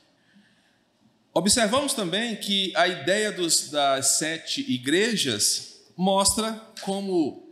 Observamos 1.32 1.92
também 1.92 2.34
que 2.36 2.74
a 2.74 2.88
ideia 2.88 3.30
dos, 3.30 3.70
das 3.70 4.18
sete 4.18 4.60
igrejas 4.72 5.82
mostra 5.96 6.52
como 6.80 7.48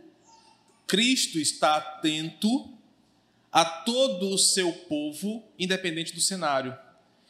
Cristo 0.87 1.39
está 1.39 1.77
atento 1.77 2.74
a 3.55 3.63
todo 3.63 4.31
o 4.31 4.37
seu 4.37 4.69
povo, 4.73 5.41
independente 5.57 6.13
do 6.13 6.19
cenário. 6.19 6.77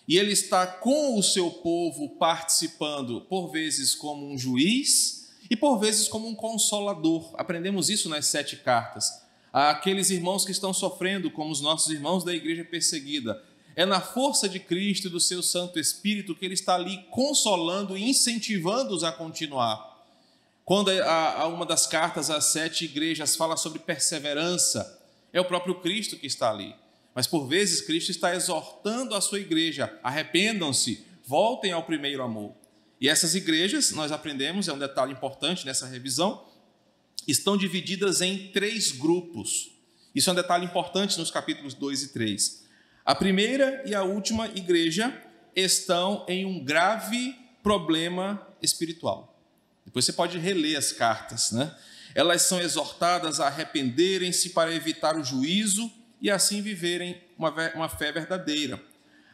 E 0.08 0.18
ele 0.18 0.32
está 0.32 0.66
com 0.66 1.20
o 1.20 1.22
seu 1.22 1.52
povo 1.52 2.10
participando, 2.18 3.22
por 3.22 3.52
vezes 3.52 3.94
como 3.94 4.28
um 4.28 4.36
juiz 4.36 5.36
e 5.52 5.56
por 5.56 5.78
vezes 5.78 6.08
como 6.08 6.28
um 6.28 6.34
consolador. 6.34 7.30
Aprendemos 7.36 7.92
isso 7.92 8.10
nas 8.10 8.26
sete 8.26 8.56
cartas. 8.56 9.22
Aqueles 9.54 10.10
irmãos 10.10 10.44
que 10.44 10.52
estão 10.52 10.74
sofrendo, 10.74 11.30
como 11.30 11.52
os 11.52 11.62
nossos 11.62 11.94
irmãos 11.94 12.24
da 12.24 12.34
igreja 12.34 12.66
perseguida, 12.66 13.40
é 13.76 13.86
na 13.86 14.02
força 14.02 14.50
de 14.50 14.60
Cristo 14.60 15.06
e 15.06 15.12
do 15.12 15.20
seu 15.20 15.44
Santo 15.44 15.78
Espírito 15.78 16.34
que 16.34 16.44
ele 16.44 16.56
está 16.56 16.74
ali 16.74 17.06
consolando 17.12 17.96
e 17.96 18.10
incentivando-os 18.10 19.04
a 19.04 19.12
continuar. 19.12 20.04
Quando 20.66 20.90
a, 20.90 21.42
a 21.42 21.48
uma 21.48 21.68
das 21.68 21.86
cartas 21.86 22.32
às 22.32 22.46
sete 22.46 22.86
igrejas 22.86 23.36
fala 23.36 23.56
sobre 23.56 23.78
perseverança, 23.78 24.95
é 25.38 25.42
o 25.42 25.46
próprio 25.46 25.76
Cristo 25.82 26.16
que 26.16 26.26
está 26.26 26.50
ali. 26.50 26.74
Mas 27.14 27.28
por 27.28 27.46
vezes 27.46 27.82
Cristo 27.82 28.10
está 28.10 28.34
exortando 28.34 29.14
a 29.14 29.22
sua 29.22 29.40
igreja: 29.40 30.00
arrependam-se, 30.02 31.06
voltem 31.26 31.74
ao 31.74 31.84
primeiro 31.84 32.24
amor. 32.24 32.56
E 33.00 33.10
essas 33.10 33.36
igrejas, 33.36 33.92
nós 33.92 34.14
aprendemos, 34.14 34.70
é 34.70 34.74
um 34.74 34.80
detalhe 34.80 35.12
importante 35.12 35.66
nessa 35.66 35.86
revisão, 35.86 36.48
estão 37.28 37.58
divididas 37.58 38.22
em 38.22 38.48
três 38.54 38.94
grupos. 38.94 39.72
Isso 40.16 40.30
é 40.30 40.34
um 40.34 40.36
detalhe 40.36 40.64
importante 40.64 41.20
nos 41.20 41.30
capítulos 41.30 41.74
2 41.74 42.04
e 42.04 42.08
3. 42.14 42.66
A 43.04 43.14
primeira 43.14 43.84
e 43.86 43.94
a 43.94 44.04
última 44.04 44.48
igreja 44.48 45.14
estão 45.54 46.26
em 46.30 46.46
um 46.46 46.64
grave 46.64 47.36
problema 47.62 48.48
espiritual. 48.62 49.38
Depois 49.86 50.06
você 50.06 50.14
pode 50.14 50.38
reler 50.38 50.78
as 50.78 50.94
cartas, 50.94 51.52
né? 51.52 51.76
Elas 52.16 52.44
são 52.44 52.62
exortadas 52.62 53.42
a 53.42 53.48
arrependerem-se 53.48 54.52
para 54.52 54.74
evitar 54.74 55.18
o 55.18 55.24
juízo 55.24 55.92
e 56.22 56.32
assim 56.32 56.62
viverem 56.62 57.22
uma, 57.38 57.90
fé 57.90 58.12
verdadeira. 58.14 58.82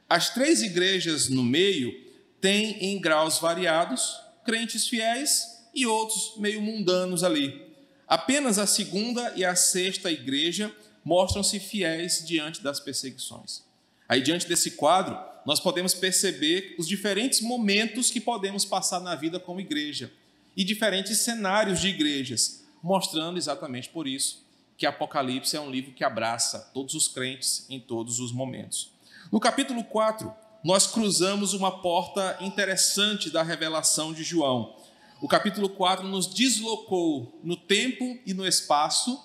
As 0.09 0.33
três 0.33 0.63
igrejas 0.63 1.29
no 1.29 1.43
meio 1.43 1.93
têm, 2.41 2.83
em 2.83 3.00
graus 3.00 3.38
variados, 3.38 4.19
crentes 4.43 4.88
fiéis 4.88 5.61
e 5.75 5.85
outros 5.85 6.33
meio 6.38 6.59
mundanos 6.59 7.23
ali. 7.23 7.71
Apenas 8.07 8.57
a 8.57 8.65
segunda 8.65 9.31
e 9.35 9.45
a 9.45 9.55
sexta 9.55 10.11
igreja 10.11 10.75
mostram-se 11.05 11.59
fiéis 11.59 12.25
diante 12.25 12.61
das 12.61 12.79
perseguições. 12.79 13.63
Aí, 14.09 14.21
diante 14.21 14.47
desse 14.47 14.71
quadro, 14.71 15.17
nós 15.45 15.59
podemos 15.59 15.93
perceber 15.93 16.75
os 16.77 16.88
diferentes 16.88 17.41
momentos 17.41 18.09
que 18.09 18.19
podemos 18.19 18.65
passar 18.65 19.00
na 19.00 19.15
vida 19.15 19.39
como 19.39 19.61
igreja 19.61 20.11
e 20.55 20.63
diferentes 20.63 21.19
cenários 21.19 21.79
de 21.79 21.88
igrejas, 21.88 22.61
mostrando 22.81 23.38
exatamente 23.38 23.89
por 23.89 24.07
isso 24.07 24.45
que 24.77 24.85
Apocalipse 24.88 25.55
é 25.55 25.61
um 25.61 25.69
livro 25.69 25.93
que 25.93 26.03
abraça 26.03 26.71
todos 26.73 26.95
os 26.95 27.07
crentes 27.07 27.67
em 27.69 27.79
todos 27.79 28.19
os 28.19 28.31
momentos. 28.31 28.91
No 29.31 29.39
capítulo 29.39 29.83
4, 29.83 30.33
nós 30.63 30.88
cruzamos 30.88 31.53
uma 31.53 31.81
porta 31.81 32.35
interessante 32.41 33.29
da 33.29 33.43
revelação 33.43 34.11
de 34.11 34.23
João. 34.23 34.75
O 35.21 35.27
capítulo 35.27 35.69
4 35.69 36.07
nos 36.07 36.25
deslocou 36.25 37.39
no 37.43 37.55
tempo 37.55 38.19
e 38.25 38.33
no 38.33 38.43
espaço 38.43 39.23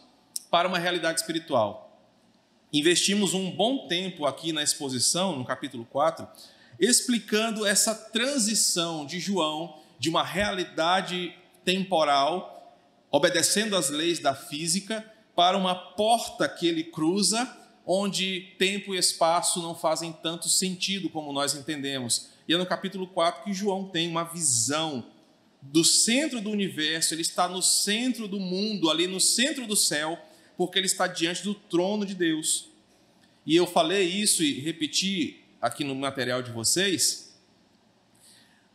para 0.51 0.69
uma 0.69 0.79
realidade 0.79 1.21
espiritual. 1.21 1.99
Investimos 2.71 3.33
um 3.33 3.51
bom 3.51 3.87
tempo 3.89 4.27
aqui 4.27 4.53
na 4.53 4.63
exposição, 4.63 5.39
no 5.39 5.45
capítulo 5.47 5.87
4, 5.87 6.29
explicando 6.79 7.65
essa 7.65 7.95
transição 7.95 9.07
de 9.07 9.19
João 9.19 9.79
de 9.99 10.11
uma 10.11 10.23
realidade 10.23 11.35
temporal, 11.65 12.56
obedecendo 13.17 13.75
às 13.75 13.89
leis 13.89 14.19
da 14.19 14.35
física, 14.35 15.03
para 15.35 15.57
uma 15.57 15.75
porta 15.75 16.47
que 16.47 16.67
ele 16.67 16.85
cruza, 16.85 17.51
onde 17.87 18.55
tempo 18.59 18.95
e 18.95 18.99
espaço 18.99 19.63
não 19.63 19.75
fazem 19.75 20.13
tanto 20.13 20.51
sentido 20.51 21.09
como 21.09 21.33
nós 21.33 21.55
entendemos. 21.55 22.29
E 22.47 22.53
é 22.53 22.59
no 22.59 22.67
capítulo 22.67 23.07
4 23.07 23.45
que 23.45 23.55
João 23.55 23.89
tem 23.89 24.07
uma 24.07 24.23
visão 24.23 25.07
do 25.63 25.83
centro 25.83 26.43
do 26.43 26.51
universo, 26.51 27.15
ele 27.15 27.23
está 27.23 27.49
no 27.49 27.63
centro 27.63 28.29
do 28.29 28.39
mundo, 28.39 28.91
ali 28.91 29.07
no 29.07 29.19
centro 29.19 29.67
do 29.67 29.77
céu, 29.77 30.19
porque 30.55 30.79
ele 30.79 30.87
está 30.87 31.07
diante 31.07 31.43
do 31.43 31.55
trono 31.55 32.05
de 32.05 32.15
Deus. 32.15 32.69
E 33.47 33.57
eu 33.57 33.67
falei 33.67 34.07
isso 34.07 34.43
e 34.43 34.61
repeti 34.61 35.43
aqui 35.61 35.85
no 35.85 35.95
material 35.95 36.43
de 36.43 36.51
vocês. 36.51 37.35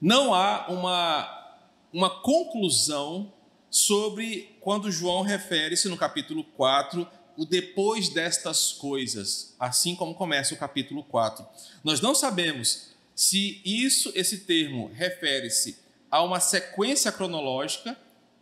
Não 0.01 0.33
há 0.33 0.65
uma, 0.67 1.59
uma 1.93 2.09
conclusão 2.09 3.31
sobre 3.71 4.53
quando 4.59 4.91
João 4.91 5.21
refere-se 5.21 5.87
no 5.87 5.95
capítulo 5.95 6.43
4 6.43 7.07
o 7.37 7.45
depois 7.45 8.09
destas 8.09 8.73
coisas, 8.73 9.55
assim 9.57 9.95
como 9.95 10.13
começa 10.13 10.53
o 10.53 10.57
capítulo 10.57 11.03
4. 11.05 11.45
Nós 11.81 12.01
não 12.01 12.13
sabemos 12.13 12.91
se 13.15 13.61
isso, 13.63 14.11
esse 14.13 14.39
termo, 14.39 14.91
refere-se 14.93 15.77
a 16.09 16.21
uma 16.21 16.41
sequência 16.41 17.11
cronológica 17.11 17.97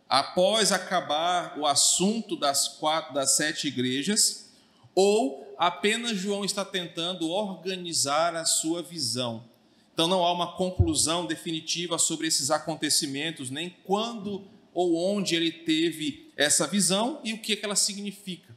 após 0.08 0.72
acabar 0.72 1.56
o 1.56 1.64
assunto 1.64 2.34
das 2.34 2.66
quatro, 2.66 3.14
das 3.14 3.36
sete 3.36 3.68
igrejas, 3.68 4.50
ou 4.92 5.54
apenas 5.56 6.16
João 6.16 6.44
está 6.44 6.64
tentando 6.64 7.28
organizar 7.28 8.34
a 8.34 8.44
sua 8.44 8.82
visão. 8.82 9.44
Então 9.94 10.08
não 10.08 10.24
há 10.24 10.32
uma 10.32 10.56
conclusão 10.56 11.26
definitiva 11.26 11.96
sobre 11.98 12.26
esses 12.26 12.50
acontecimentos, 12.50 13.50
nem 13.50 13.76
quando 13.84 14.44
ou 14.72 14.96
onde 14.96 15.34
ele 15.34 15.50
teve 15.50 16.30
essa 16.36 16.66
visão 16.66 17.20
e 17.24 17.32
o 17.32 17.38
que, 17.38 17.52
é 17.52 17.56
que 17.56 17.64
ela 17.64 17.76
significa. 17.76 18.56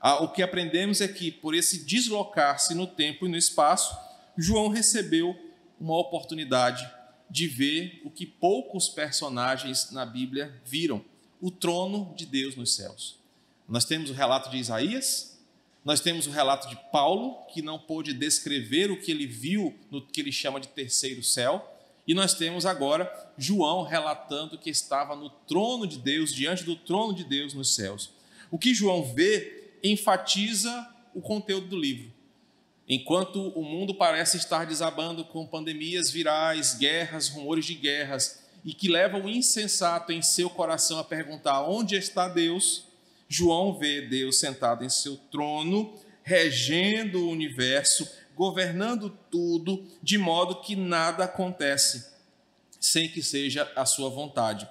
Ah, 0.00 0.22
o 0.22 0.28
que 0.28 0.42
aprendemos 0.42 1.00
é 1.00 1.08
que, 1.08 1.30
por 1.30 1.54
esse 1.54 1.84
deslocar-se 1.84 2.74
no 2.74 2.86
tempo 2.86 3.26
e 3.26 3.28
no 3.28 3.36
espaço, 3.36 3.96
João 4.36 4.68
recebeu 4.68 5.36
uma 5.80 5.96
oportunidade 5.98 6.88
de 7.28 7.46
ver 7.46 8.00
o 8.04 8.10
que 8.10 8.24
poucos 8.24 8.88
personagens 8.88 9.90
na 9.90 10.06
Bíblia 10.06 10.54
viram: 10.64 11.04
o 11.40 11.50
trono 11.50 12.14
de 12.16 12.24
Deus 12.24 12.54
nos 12.54 12.74
céus. 12.74 13.18
Nós 13.68 13.84
temos 13.84 14.10
o 14.10 14.14
relato 14.14 14.50
de 14.50 14.56
Isaías, 14.56 15.38
nós 15.84 16.00
temos 16.00 16.26
o 16.26 16.30
relato 16.30 16.68
de 16.68 16.76
Paulo, 16.90 17.44
que 17.52 17.60
não 17.60 17.78
pôde 17.78 18.12
descrever 18.12 18.90
o 18.90 19.00
que 19.00 19.10
ele 19.10 19.26
viu 19.26 19.74
no 19.90 20.00
que 20.00 20.20
ele 20.20 20.32
chama 20.32 20.60
de 20.60 20.68
terceiro 20.68 21.22
céu. 21.22 21.74
E 22.08 22.14
nós 22.14 22.32
temos 22.32 22.64
agora 22.64 23.12
João 23.36 23.82
relatando 23.82 24.56
que 24.56 24.70
estava 24.70 25.14
no 25.14 25.28
trono 25.28 25.86
de 25.86 25.98
Deus, 25.98 26.32
diante 26.32 26.64
do 26.64 26.74
trono 26.74 27.14
de 27.14 27.22
Deus 27.22 27.52
nos 27.52 27.74
céus. 27.74 28.10
O 28.50 28.58
que 28.58 28.74
João 28.74 29.04
vê 29.14 29.74
enfatiza 29.84 30.88
o 31.14 31.20
conteúdo 31.20 31.68
do 31.68 31.78
livro. 31.78 32.10
Enquanto 32.88 33.50
o 33.50 33.62
mundo 33.62 33.94
parece 33.94 34.38
estar 34.38 34.64
desabando 34.64 35.22
com 35.22 35.46
pandemias 35.46 36.10
virais, 36.10 36.74
guerras, 36.74 37.28
rumores 37.28 37.66
de 37.66 37.74
guerras, 37.74 38.42
e 38.64 38.72
que 38.72 38.88
leva 38.88 39.18
o 39.18 39.28
insensato 39.28 40.10
em 40.10 40.22
seu 40.22 40.48
coração 40.48 40.98
a 40.98 41.04
perguntar 41.04 41.62
onde 41.68 41.94
está 41.94 42.26
Deus, 42.26 42.86
João 43.28 43.78
vê 43.78 44.00
Deus 44.00 44.40
sentado 44.40 44.82
em 44.82 44.88
seu 44.88 45.18
trono, 45.30 45.92
regendo 46.22 47.26
o 47.26 47.30
universo, 47.30 48.08
governando 48.38 49.10
tudo, 49.28 49.84
de 50.00 50.16
modo 50.16 50.60
que 50.60 50.76
nada 50.76 51.24
acontece 51.24 52.12
sem 52.78 53.08
que 53.08 53.20
seja 53.20 53.68
a 53.74 53.84
sua 53.84 54.08
vontade. 54.08 54.68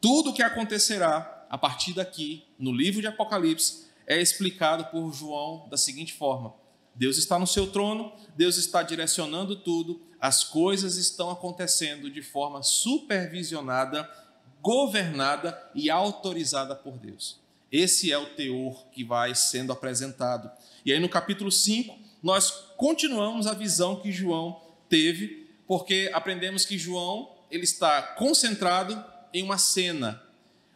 Tudo 0.00 0.30
o 0.30 0.32
que 0.32 0.42
acontecerá 0.42 1.46
a 1.50 1.58
partir 1.58 1.92
daqui, 1.92 2.46
no 2.58 2.72
livro 2.72 3.02
de 3.02 3.06
Apocalipse, 3.06 3.90
é 4.06 4.18
explicado 4.18 4.86
por 4.86 5.12
João 5.12 5.68
da 5.68 5.76
seguinte 5.76 6.14
forma: 6.14 6.54
Deus 6.94 7.18
está 7.18 7.38
no 7.38 7.46
seu 7.46 7.70
trono, 7.70 8.10
Deus 8.34 8.56
está 8.56 8.82
direcionando 8.82 9.54
tudo, 9.54 10.00
as 10.18 10.42
coisas 10.42 10.96
estão 10.96 11.28
acontecendo 11.28 12.10
de 12.10 12.22
forma 12.22 12.62
supervisionada, 12.62 14.08
governada 14.62 15.70
e 15.74 15.90
autorizada 15.90 16.74
por 16.74 16.96
Deus. 16.96 17.38
Esse 17.70 18.10
é 18.10 18.16
o 18.16 18.34
teor 18.34 18.86
que 18.90 19.04
vai 19.04 19.34
sendo 19.34 19.72
apresentado. 19.72 20.50
E 20.84 20.92
aí 20.92 20.98
no 20.98 21.08
capítulo 21.08 21.52
5, 21.52 21.99
nós 22.22 22.50
continuamos 22.76 23.46
a 23.46 23.54
visão 23.54 23.96
que 23.96 24.12
João 24.12 24.60
teve, 24.88 25.48
porque 25.66 26.10
aprendemos 26.12 26.64
que 26.64 26.78
João 26.78 27.30
ele 27.50 27.64
está 27.64 28.02
concentrado 28.02 29.02
em 29.32 29.42
uma 29.42 29.58
cena, 29.58 30.22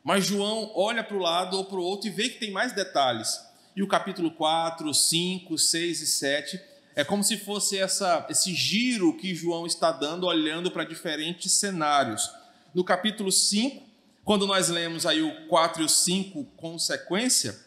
mas 0.02 0.24
João 0.26 0.70
olha 0.74 1.02
para 1.02 1.16
o 1.16 1.20
lado 1.20 1.56
ou 1.56 1.64
para 1.64 1.78
o 1.78 1.82
outro 1.82 2.08
e 2.08 2.10
vê 2.10 2.28
que 2.28 2.38
tem 2.38 2.50
mais 2.50 2.72
detalhes. 2.72 3.40
E 3.74 3.82
o 3.82 3.88
capítulo 3.88 4.30
4, 4.30 4.92
5, 4.92 5.58
6 5.58 6.00
e 6.00 6.06
7 6.06 6.60
é 6.94 7.02
como 7.02 7.24
se 7.24 7.36
fosse 7.36 7.76
essa, 7.78 8.24
esse 8.30 8.54
giro 8.54 9.16
que 9.16 9.34
João 9.34 9.66
está 9.66 9.90
dando, 9.90 10.26
olhando 10.26 10.70
para 10.70 10.84
diferentes 10.84 11.52
cenários. 11.52 12.30
No 12.72 12.84
capítulo 12.84 13.32
5, 13.32 13.82
quando 14.24 14.46
nós 14.46 14.68
lemos 14.68 15.04
aí 15.04 15.22
o 15.22 15.46
4 15.48 15.82
e 15.82 15.84
o 15.86 15.88
5 15.88 16.44
com 16.56 16.78
sequência, 16.78 17.58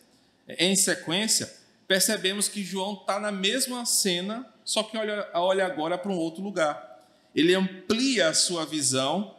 em 0.48 0.76
sequência, 0.76 1.54
percebemos 1.88 2.50
que 2.50 2.64
João 2.64 2.94
está 2.94 3.20
na 3.20 3.32
mesma 3.32 3.86
cena, 3.86 4.46
só 4.66 4.84
que 4.84 4.98
olha, 4.98 5.30
olha 5.34 5.66
agora 5.66 5.98
para 5.98 6.12
um 6.12 6.18
outro 6.18 6.44
lugar. 6.44 7.02
Ele 7.34 7.56
amplia 7.56 8.30
a 8.30 8.34
sua 8.34 8.66
visão 8.66 9.36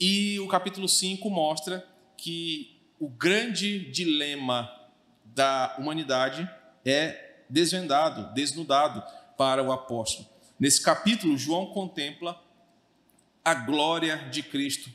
e 0.00 0.40
o 0.40 0.48
capítulo 0.48 0.88
5 0.88 1.28
mostra 1.28 1.86
que 2.16 2.80
o 2.98 3.08
grande 3.08 3.90
dilema 3.90 4.70
da 5.24 5.76
humanidade 5.78 6.48
é 6.84 7.42
desvendado, 7.50 8.32
desnudado 8.34 9.02
para 9.36 9.62
o 9.62 9.72
apóstolo. 9.72 10.28
Nesse 10.58 10.80
capítulo, 10.80 11.36
João 11.36 11.66
contempla 11.66 12.40
a 13.44 13.54
glória 13.54 14.16
de 14.30 14.42
Cristo, 14.42 14.90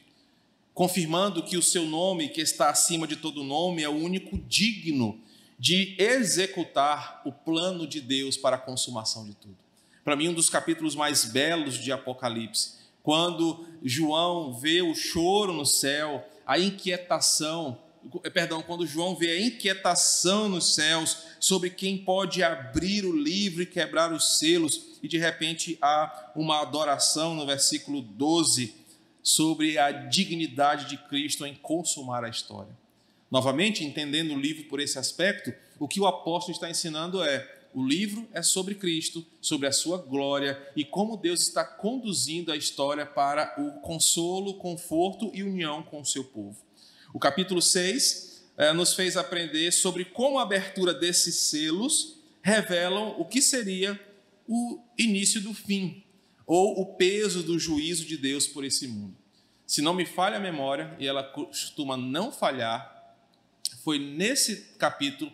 confirmando 0.74 1.44
que 1.44 1.58
o 1.58 1.62
seu 1.62 1.86
nome, 1.86 2.30
que 2.30 2.42
está 2.42 2.70
acima 2.70 3.06
de 3.06 3.16
todo 3.16 3.44
nome, 3.44 3.84
é 3.84 3.90
o 3.90 3.96
único 3.96 4.38
digno 4.38 5.22
de 5.60 5.96
executar 6.00 7.22
o 7.26 7.34
plano 7.34 7.86
de 7.86 8.00
Deus 8.00 8.38
para 8.38 8.56
a 8.56 8.60
consumação 8.60 9.26
de 9.26 9.36
tudo. 9.36 9.58
Para 10.06 10.16
mim, 10.16 10.30
um 10.30 10.34
dos 10.34 10.50
capítulos 10.50 10.96
mais 10.96 11.26
belos 11.26 11.76
de 11.76 11.92
Apocalipse, 11.92 12.80
quando 13.04 13.66
João 13.84 14.54
vê 14.54 14.82
o 14.82 14.96
choro 14.96 15.52
no 15.52 15.66
céu, 15.66 16.26
a 16.48 16.58
inquietação, 16.58 17.78
perdão, 18.34 18.62
quando 18.62 18.88
João 18.88 19.16
vê 19.16 19.32
a 19.32 19.42
inquietação 19.42 20.48
nos 20.48 20.74
céus 20.74 21.26
sobre 21.40 21.70
quem 21.70 21.98
pode 21.98 22.42
abrir 22.42 23.06
o 23.06 23.16
livro 23.16 23.62
e 23.62 23.66
quebrar 23.66 24.14
os 24.14 24.40
selos, 24.40 24.98
e 25.04 25.08
de 25.08 25.18
repente 25.18 25.78
há 25.82 26.32
uma 26.36 26.62
adoração 26.62 27.36
no 27.36 27.46
versículo 27.46 28.02
12 28.02 28.74
sobre 29.22 29.78
a 29.78 29.92
dignidade 29.92 30.86
de 30.86 30.98
Cristo 30.98 31.46
em 31.46 31.54
consumar 31.54 32.24
a 32.24 32.30
história. 32.30 32.79
Novamente, 33.32 33.84
entendendo 33.84 34.34
o 34.34 34.40
livro 34.40 34.64
por 34.66 34.80
esse 34.80 34.98
aspecto, 34.98 35.54
o 35.78 35.88
que 35.88 36.00
o 36.00 36.08
apóstolo 36.08 36.54
está 36.54 36.70
ensinando 36.70 37.24
é: 37.24 37.60
o 37.74 37.86
livro 37.86 38.28
é 38.34 38.42
sobre 38.42 38.74
Cristo, 38.74 39.26
sobre 39.40 39.68
a 39.68 39.72
sua 39.72 39.98
glória 39.98 40.60
e 40.76 40.84
como 40.84 41.18
Deus 41.18 41.42
está 41.42 41.64
conduzindo 41.64 42.52
a 42.52 42.58
história 42.58 43.06
para 43.06 43.56
o 43.60 43.80
consolo, 43.82 44.56
conforto 44.56 45.30
e 45.34 45.44
união 45.44 45.84
com 45.84 46.02
o 46.02 46.06
seu 46.06 46.24
povo. 46.24 46.58
O 47.14 47.20
capítulo 47.20 47.62
6 47.62 48.44
eh, 48.58 48.74
nos 48.74 48.94
fez 48.94 49.16
aprender 49.16 49.72
sobre 49.72 50.06
como 50.06 50.40
a 50.40 50.44
abertura 50.44 50.94
desses 50.94 51.36
selos 51.36 52.20
revelam 52.42 53.16
o 53.20 53.26
que 53.26 53.42
seria 53.42 54.00
o 54.48 54.80
início 54.98 55.40
do 55.40 55.54
fim, 55.54 56.04
ou 56.48 56.82
o 56.82 56.96
peso 56.96 57.44
do 57.44 57.60
juízo 57.60 58.06
de 58.06 58.18
Deus 58.18 58.48
por 58.48 58.66
esse 58.66 58.88
mundo. 58.88 59.16
Se 59.68 59.84
não 59.84 59.94
me 59.94 60.06
falha 60.06 60.38
a 60.38 60.40
memória, 60.40 60.96
e 60.98 61.06
ela 61.06 61.24
costuma 61.24 61.96
não 61.96 62.32
falhar, 62.32 62.99
foi 63.84 64.00
nesse 64.00 64.76
capítulo 64.78 65.32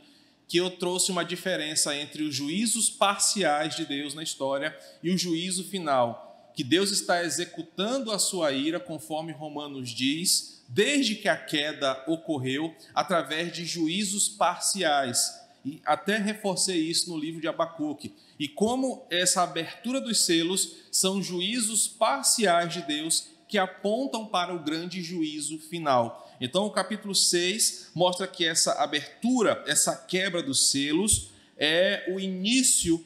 que 0.48 0.58
eu 0.58 0.70
trouxe 0.70 1.12
uma 1.12 1.26
diferença 1.26 1.96
entre 1.96 2.24
os 2.24 2.36
juízos 2.36 2.90
parciais 2.90 3.76
de 3.76 3.86
Deus 3.86 4.14
na 4.14 4.24
história 4.24 4.78
e 5.02 5.10
o 5.10 5.18
juízo 5.18 5.64
final, 5.64 6.52
que 6.56 6.64
Deus 6.64 6.92
está 6.92 7.24
executando 7.24 8.12
a 8.12 8.20
sua 8.20 8.52
ira, 8.52 8.80
conforme 8.80 9.32
Romanos 9.32 9.90
diz, 9.90 10.64
desde 10.68 11.16
que 11.16 11.28
a 11.28 11.36
queda 11.36 12.04
ocorreu, 12.08 12.76
através 12.94 13.52
de 13.52 13.66
juízos 13.66 14.30
parciais. 14.30 15.34
E 15.66 15.82
até 15.84 16.18
reforcei 16.18 16.78
isso 16.78 17.10
no 17.10 17.18
livro 17.18 17.42
de 17.42 17.48
Abacuque. 17.48 18.14
E 18.40 18.48
como 18.48 19.06
essa 19.10 19.42
abertura 19.42 20.00
dos 20.00 20.26
selos 20.26 20.76
são 20.92 21.24
juízos 21.24 21.88
parciais 21.88 22.72
de 22.72 22.84
Deus 22.84 23.30
que 23.48 23.58
apontam 23.58 24.28
para 24.28 24.54
o 24.54 24.64
grande 24.64 25.02
juízo 25.02 25.58
final. 25.58 26.25
Então, 26.40 26.66
o 26.66 26.72
capítulo 26.72 27.16
6 27.16 27.92
mostra 27.94 28.28
que 28.28 28.46
essa 28.46 28.74
abertura, 28.74 29.64
essa 29.66 29.96
quebra 29.96 30.44
dos 30.44 30.70
selos, 30.70 31.30
é 31.58 32.06
o 32.10 32.20
início 32.20 33.04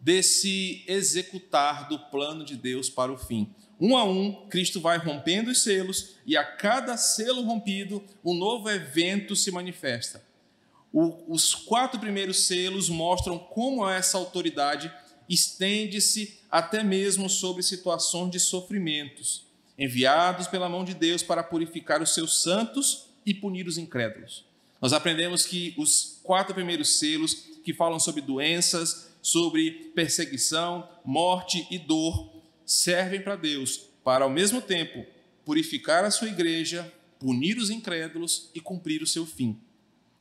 desse 0.00 0.84
executar 0.86 1.88
do 1.88 1.98
plano 1.98 2.44
de 2.44 2.56
Deus 2.56 2.90
para 2.90 3.12
o 3.12 3.16
fim. 3.16 3.48
Um 3.80 3.96
a 3.96 4.04
um, 4.04 4.46
Cristo 4.48 4.80
vai 4.80 4.98
rompendo 4.98 5.50
os 5.50 5.62
selos, 5.62 6.16
e 6.26 6.36
a 6.36 6.44
cada 6.44 6.96
selo 6.96 7.42
rompido, 7.42 8.02
um 8.24 8.34
novo 8.34 8.68
evento 8.70 9.36
se 9.36 9.50
manifesta. 9.50 10.24
O, 10.92 11.32
os 11.32 11.54
quatro 11.54 11.98
primeiros 11.98 12.46
selos 12.46 12.88
mostram 12.88 13.38
como 13.38 13.88
essa 13.88 14.18
autoridade 14.18 14.92
estende-se 15.28 16.40
até 16.50 16.84
mesmo 16.84 17.28
sobre 17.28 17.62
situações 17.62 18.30
de 18.30 18.38
sofrimentos 18.38 19.44
enviados 19.78 20.46
pela 20.46 20.68
mão 20.68 20.84
de 20.84 20.94
Deus 20.94 21.22
para 21.22 21.42
purificar 21.42 22.02
os 22.02 22.14
seus 22.14 22.42
santos 22.42 23.06
e 23.26 23.34
punir 23.34 23.66
os 23.66 23.78
incrédulos. 23.78 24.44
Nós 24.80 24.92
aprendemos 24.92 25.46
que 25.46 25.74
os 25.78 26.20
quatro 26.22 26.54
primeiros 26.54 26.98
selos, 26.98 27.34
que 27.64 27.72
falam 27.72 27.98
sobre 27.98 28.20
doenças, 28.20 29.10
sobre 29.22 29.90
perseguição, 29.94 30.86
morte 31.04 31.66
e 31.70 31.78
dor, 31.78 32.30
servem 32.66 33.20
para 33.20 33.36
Deus 33.36 33.88
para, 34.04 34.24
ao 34.24 34.30
mesmo 34.30 34.60
tempo, 34.60 35.04
purificar 35.44 36.04
a 36.04 36.10
sua 36.10 36.28
igreja, 36.28 36.92
punir 37.18 37.56
os 37.56 37.70
incrédulos 37.70 38.50
e 38.54 38.60
cumprir 38.60 39.02
o 39.02 39.06
seu 39.06 39.24
fim. 39.24 39.58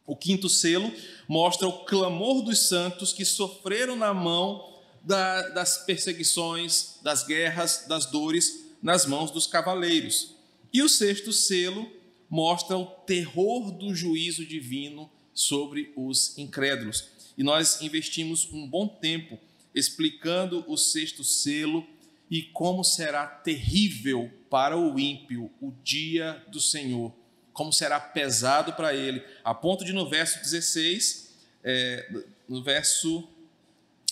O 0.06 0.16
quinto 0.16 0.50
selo 0.50 0.92
mostra 1.28 1.68
o 1.68 1.84
clamor 1.86 2.42
dos 2.42 2.68
santos 2.68 3.12
que 3.12 3.26
sofreram 3.26 3.96
na 3.96 4.14
mão 4.14 4.74
da, 5.02 5.50
das 5.50 5.86
perseguições, 5.86 7.00
das 7.02 7.26
guerras, 7.26 7.86
das 7.88 8.06
dores, 8.06 8.63
nas 8.84 9.06
mãos 9.06 9.32
dos 9.32 9.48
cavaleiros. 9.48 10.36
E 10.74 10.84
o 10.84 10.90
sexto 10.90 11.32
selo 11.32 11.90
mostra 12.30 12.78
o 12.78 12.86
terror 12.86 13.72
do 13.72 13.96
juízo 13.96 14.46
divino 14.46 15.10
sobre 15.34 15.94
os 15.96 16.38
incrédulos. 16.38 17.08
E 17.38 17.44
nós 17.44 17.82
investimos 17.82 18.52
um 18.52 18.68
bom 18.68 18.88
tempo 18.88 19.40
explicando 19.74 20.64
o 20.68 20.78
sexto 20.78 21.24
selo 21.24 21.88
e 22.30 22.42
como 22.42 22.84
será 22.84 23.26
terrível 23.26 24.30
para 24.50 24.78
o 24.78 25.00
ímpio 25.00 25.50
o 25.62 25.72
dia 25.84 26.44
do 26.52 26.60
Senhor, 26.60 27.14
como 27.54 27.72
será 27.72 28.00
pesado 28.00 28.74
para 28.74 28.94
ele, 28.94 29.24
a 29.44 29.54
ponto 29.54 29.86
de 29.86 29.94
no 29.94 30.10
verso 30.10 30.40
16, 30.40 31.34
é, 31.64 32.24
no 32.48 32.62
verso 32.62 33.28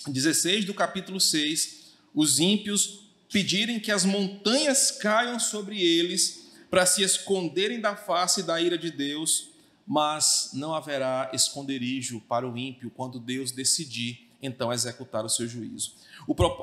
16 0.08 0.66
do 0.66 0.74
capítulo 0.74 1.20
6, 1.20 1.96
os 2.14 2.40
ímpios 2.40 3.11
pedirem 3.32 3.80
que 3.80 3.92
as 3.92 4.04
montanhas 4.04 4.92
caiam 4.92 5.40
sobre 5.40 5.82
eles 5.82 6.52
para 6.70 6.86
se 6.86 7.02
esconderem 7.02 7.80
da 7.80 7.96
face 7.96 8.44
da 8.44 8.62
ira 8.62 8.78
de 8.78 8.92
Deus, 8.92 9.50
mas 9.88 10.52
não 10.54 10.74
haverá 10.74 11.32
esconderijo 11.34 12.22
para 12.22 12.48
o 12.48 12.58
ímpio 12.58 12.92
quando 12.92 13.20
Deus 13.20 13.52
decidir 13.52 14.30
então 14.42 14.72
executar 14.74 15.24
o 15.24 15.30
seu 15.30 15.48
juízo. 15.48 15.96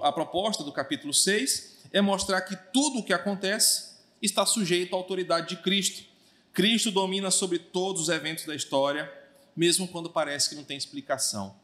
A 0.03 0.13
proposta 0.13 0.65
do 0.65 0.73
capítulo 0.73 1.15
6 1.15 1.79
é 1.93 2.01
mostrar 2.01 2.41
que 2.43 2.57
tudo 2.73 2.99
o 2.99 3.05
que 3.05 3.13
acontece 3.13 3.99
está 4.21 4.45
sujeito 4.45 4.95
à 4.95 4.99
autoridade 4.99 5.49
de 5.49 5.63
Cristo. 5.63 6.05
Cristo 6.53 6.91
domina 6.91 7.31
sobre 7.31 7.59
todos 7.59 8.03
os 8.03 8.09
eventos 8.09 8.45
da 8.45 8.55
história, 8.55 9.11
mesmo 9.57 9.87
quando 9.87 10.11
parece 10.11 10.51
que 10.51 10.55
não 10.57 10.65
tem 10.65 10.77
explicação. 10.77 11.55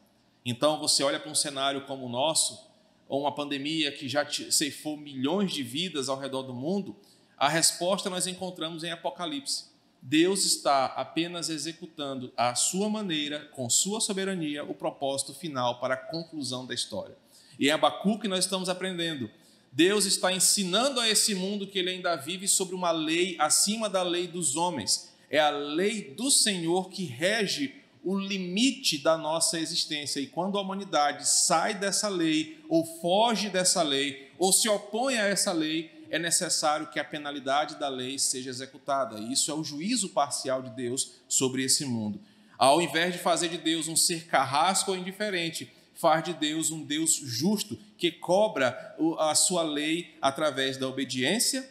Então 0.45 0.79
você 0.79 1.03
olha 1.03 1.19
para 1.19 1.31
um 1.31 1.35
cenário 1.35 1.85
como 1.85 2.05
o 2.05 2.09
nosso, 2.09 2.67
ou 3.07 3.21
uma 3.21 3.33
pandemia 3.33 3.91
que 3.91 4.07
já 4.07 4.25
ceifou 4.51 4.97
milhões 4.97 5.51
de 5.51 5.63
vidas 5.63 6.09
ao 6.09 6.19
redor 6.19 6.43
do 6.43 6.53
mundo, 6.53 6.95
a 7.37 7.49
resposta 7.49 8.09
nós 8.09 8.27
encontramos 8.27 8.83
em 8.83 8.91
Apocalipse. 8.91 9.65
Deus 10.01 10.45
está 10.45 10.85
apenas 10.85 11.49
executando 11.49 12.31
à 12.37 12.53
sua 12.53 12.87
maneira, 12.89 13.39
com 13.53 13.69
sua 13.69 13.99
soberania, 13.99 14.63
o 14.63 14.73
propósito 14.73 15.33
final 15.33 15.79
para 15.79 15.95
a 15.95 15.97
conclusão 15.97 16.65
da 16.65 16.73
história. 16.73 17.17
E 17.59 17.67
em 17.67 17.71
Abacuque 17.71 18.27
nós 18.27 18.45
estamos 18.45 18.69
aprendendo. 18.69 19.29
Deus 19.71 20.05
está 20.05 20.31
ensinando 20.31 20.99
a 20.99 21.09
esse 21.09 21.35
mundo 21.35 21.67
que 21.67 21.79
ele 21.79 21.89
ainda 21.89 22.15
vive 22.15 22.47
sobre 22.47 22.75
uma 22.75 22.91
lei 22.91 23.35
acima 23.39 23.89
da 23.89 24.03
lei 24.03 24.27
dos 24.27 24.55
homens. 24.55 25.11
É 25.29 25.39
a 25.39 25.49
lei 25.49 26.13
do 26.13 26.29
Senhor 26.29 26.89
que 26.89 27.03
rege 27.03 27.73
o 28.05 28.15
limite 28.15 28.99
da 28.99 29.17
nossa 29.17 29.59
existência. 29.59 30.19
E 30.19 30.27
quando 30.27 30.59
a 30.59 30.61
humanidade 30.61 31.27
sai 31.27 31.73
dessa 31.73 32.07
lei, 32.07 32.63
ou 32.69 32.85
foge 33.01 33.49
dessa 33.49 33.81
lei, 33.81 34.31
ou 34.37 34.53
se 34.53 34.69
opõe 34.69 35.17
a 35.17 35.25
essa 35.25 35.51
lei, 35.51 36.05
é 36.11 36.19
necessário 36.19 36.87
que 36.87 36.99
a 36.99 37.03
penalidade 37.03 37.79
da 37.79 37.89
lei 37.89 38.19
seja 38.19 38.51
executada. 38.51 39.19
Isso 39.19 39.49
é 39.49 39.55
o 39.55 39.63
juízo 39.63 40.09
parcial 40.09 40.61
de 40.61 40.69
Deus 40.69 41.13
sobre 41.27 41.63
esse 41.63 41.83
mundo. 41.83 42.21
Ao 42.59 42.79
invés 42.79 43.11
de 43.11 43.19
fazer 43.19 43.49
de 43.49 43.57
Deus 43.57 43.87
um 43.87 43.95
ser 43.95 44.27
carrasco 44.27 44.91
ou 44.91 44.97
indiferente, 44.97 45.73
faz 45.95 46.23
de 46.23 46.33
Deus 46.33 46.69
um 46.69 46.83
Deus 46.83 47.15
justo 47.15 47.75
que 47.97 48.11
cobra 48.11 48.95
a 49.17 49.33
sua 49.33 49.63
lei 49.63 50.15
através 50.21 50.77
da 50.77 50.87
obediência 50.87 51.67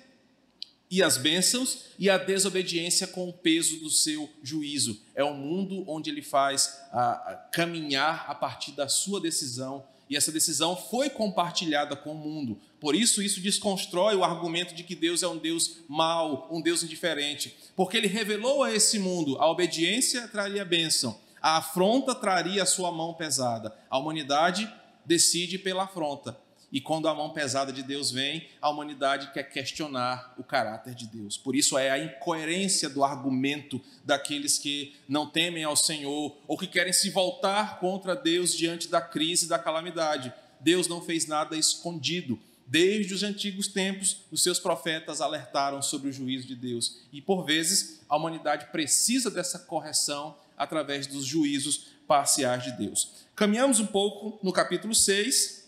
e 0.94 1.02
as 1.02 1.16
bênçãos 1.16 1.86
e 1.98 2.08
a 2.08 2.16
desobediência 2.16 3.08
com 3.08 3.28
o 3.28 3.32
peso 3.32 3.80
do 3.80 3.90
seu 3.90 4.30
juízo. 4.44 5.00
É 5.12 5.24
um 5.24 5.34
mundo 5.34 5.84
onde 5.88 6.08
ele 6.08 6.22
faz 6.22 6.78
a, 6.92 7.10
a 7.32 7.36
caminhar 7.52 8.26
a 8.28 8.34
partir 8.34 8.70
da 8.72 8.88
sua 8.88 9.20
decisão 9.20 9.84
e 10.08 10.16
essa 10.16 10.30
decisão 10.30 10.76
foi 10.76 11.10
compartilhada 11.10 11.96
com 11.96 12.12
o 12.12 12.14
mundo. 12.14 12.60
Por 12.78 12.94
isso, 12.94 13.20
isso 13.20 13.40
desconstrói 13.40 14.14
o 14.14 14.22
argumento 14.22 14.72
de 14.72 14.84
que 14.84 14.94
Deus 14.94 15.24
é 15.24 15.26
um 15.26 15.36
Deus 15.36 15.78
mau, 15.88 16.48
um 16.48 16.62
Deus 16.62 16.84
indiferente, 16.84 17.56
porque 17.74 17.96
ele 17.96 18.06
revelou 18.06 18.62
a 18.62 18.72
esse 18.72 18.96
mundo 19.00 19.36
a 19.40 19.50
obediência 19.50 20.28
traria 20.28 20.64
bênção, 20.64 21.18
a 21.42 21.56
afronta 21.56 22.14
traria 22.14 22.62
a 22.62 22.66
sua 22.66 22.92
mão 22.92 23.14
pesada. 23.14 23.76
A 23.90 23.98
humanidade 23.98 24.72
decide 25.04 25.58
pela 25.58 25.84
afronta. 25.84 26.38
E 26.74 26.80
quando 26.80 27.06
a 27.06 27.14
mão 27.14 27.30
pesada 27.30 27.72
de 27.72 27.84
Deus 27.84 28.10
vem, 28.10 28.48
a 28.60 28.68
humanidade 28.68 29.32
quer 29.32 29.44
questionar 29.44 30.34
o 30.36 30.42
caráter 30.42 30.92
de 30.92 31.06
Deus. 31.06 31.36
Por 31.36 31.54
isso 31.54 31.78
é 31.78 31.88
a 31.88 31.98
incoerência 32.00 32.88
do 32.88 33.04
argumento 33.04 33.80
daqueles 34.04 34.58
que 34.58 34.92
não 35.08 35.24
temem 35.24 35.62
ao 35.62 35.76
Senhor 35.76 36.36
ou 36.48 36.58
que 36.58 36.66
querem 36.66 36.92
se 36.92 37.10
voltar 37.10 37.78
contra 37.78 38.16
Deus 38.16 38.52
diante 38.52 38.88
da 38.88 39.00
crise, 39.00 39.48
da 39.48 39.56
calamidade. 39.56 40.32
Deus 40.58 40.88
não 40.88 41.00
fez 41.00 41.28
nada 41.28 41.56
escondido. 41.56 42.40
Desde 42.66 43.14
os 43.14 43.22
antigos 43.22 43.68
tempos, 43.68 44.22
os 44.32 44.42
seus 44.42 44.58
profetas 44.58 45.20
alertaram 45.20 45.80
sobre 45.80 46.08
o 46.08 46.12
juízo 46.12 46.48
de 46.48 46.56
Deus. 46.56 47.02
E 47.12 47.22
por 47.22 47.44
vezes, 47.44 48.00
a 48.08 48.16
humanidade 48.16 48.66
precisa 48.72 49.30
dessa 49.30 49.60
correção 49.60 50.36
através 50.56 51.06
dos 51.06 51.24
juízos 51.24 51.94
parciais 52.08 52.64
de 52.64 52.72
Deus. 52.72 53.12
Caminhamos 53.36 53.78
um 53.78 53.86
pouco 53.86 54.44
no 54.44 54.52
capítulo 54.52 54.92
6, 54.92 55.63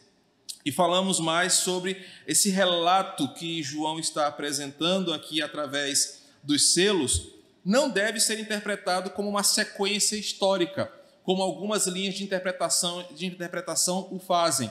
e 0.66 0.72
falamos 0.72 1.20
mais 1.20 1.52
sobre 1.52 2.04
esse 2.26 2.50
relato 2.50 3.32
que 3.34 3.62
João 3.62 4.00
está 4.00 4.26
apresentando 4.26 5.14
aqui 5.14 5.40
através 5.40 6.24
dos 6.42 6.72
selos, 6.72 7.28
não 7.64 7.88
deve 7.88 8.18
ser 8.18 8.40
interpretado 8.40 9.10
como 9.10 9.28
uma 9.28 9.44
sequência 9.44 10.16
histórica, 10.16 10.92
como 11.22 11.40
algumas 11.40 11.86
linhas 11.86 12.16
de 12.16 12.24
interpretação, 12.24 13.06
de 13.14 13.26
interpretação 13.26 14.08
o 14.10 14.18
fazem, 14.18 14.68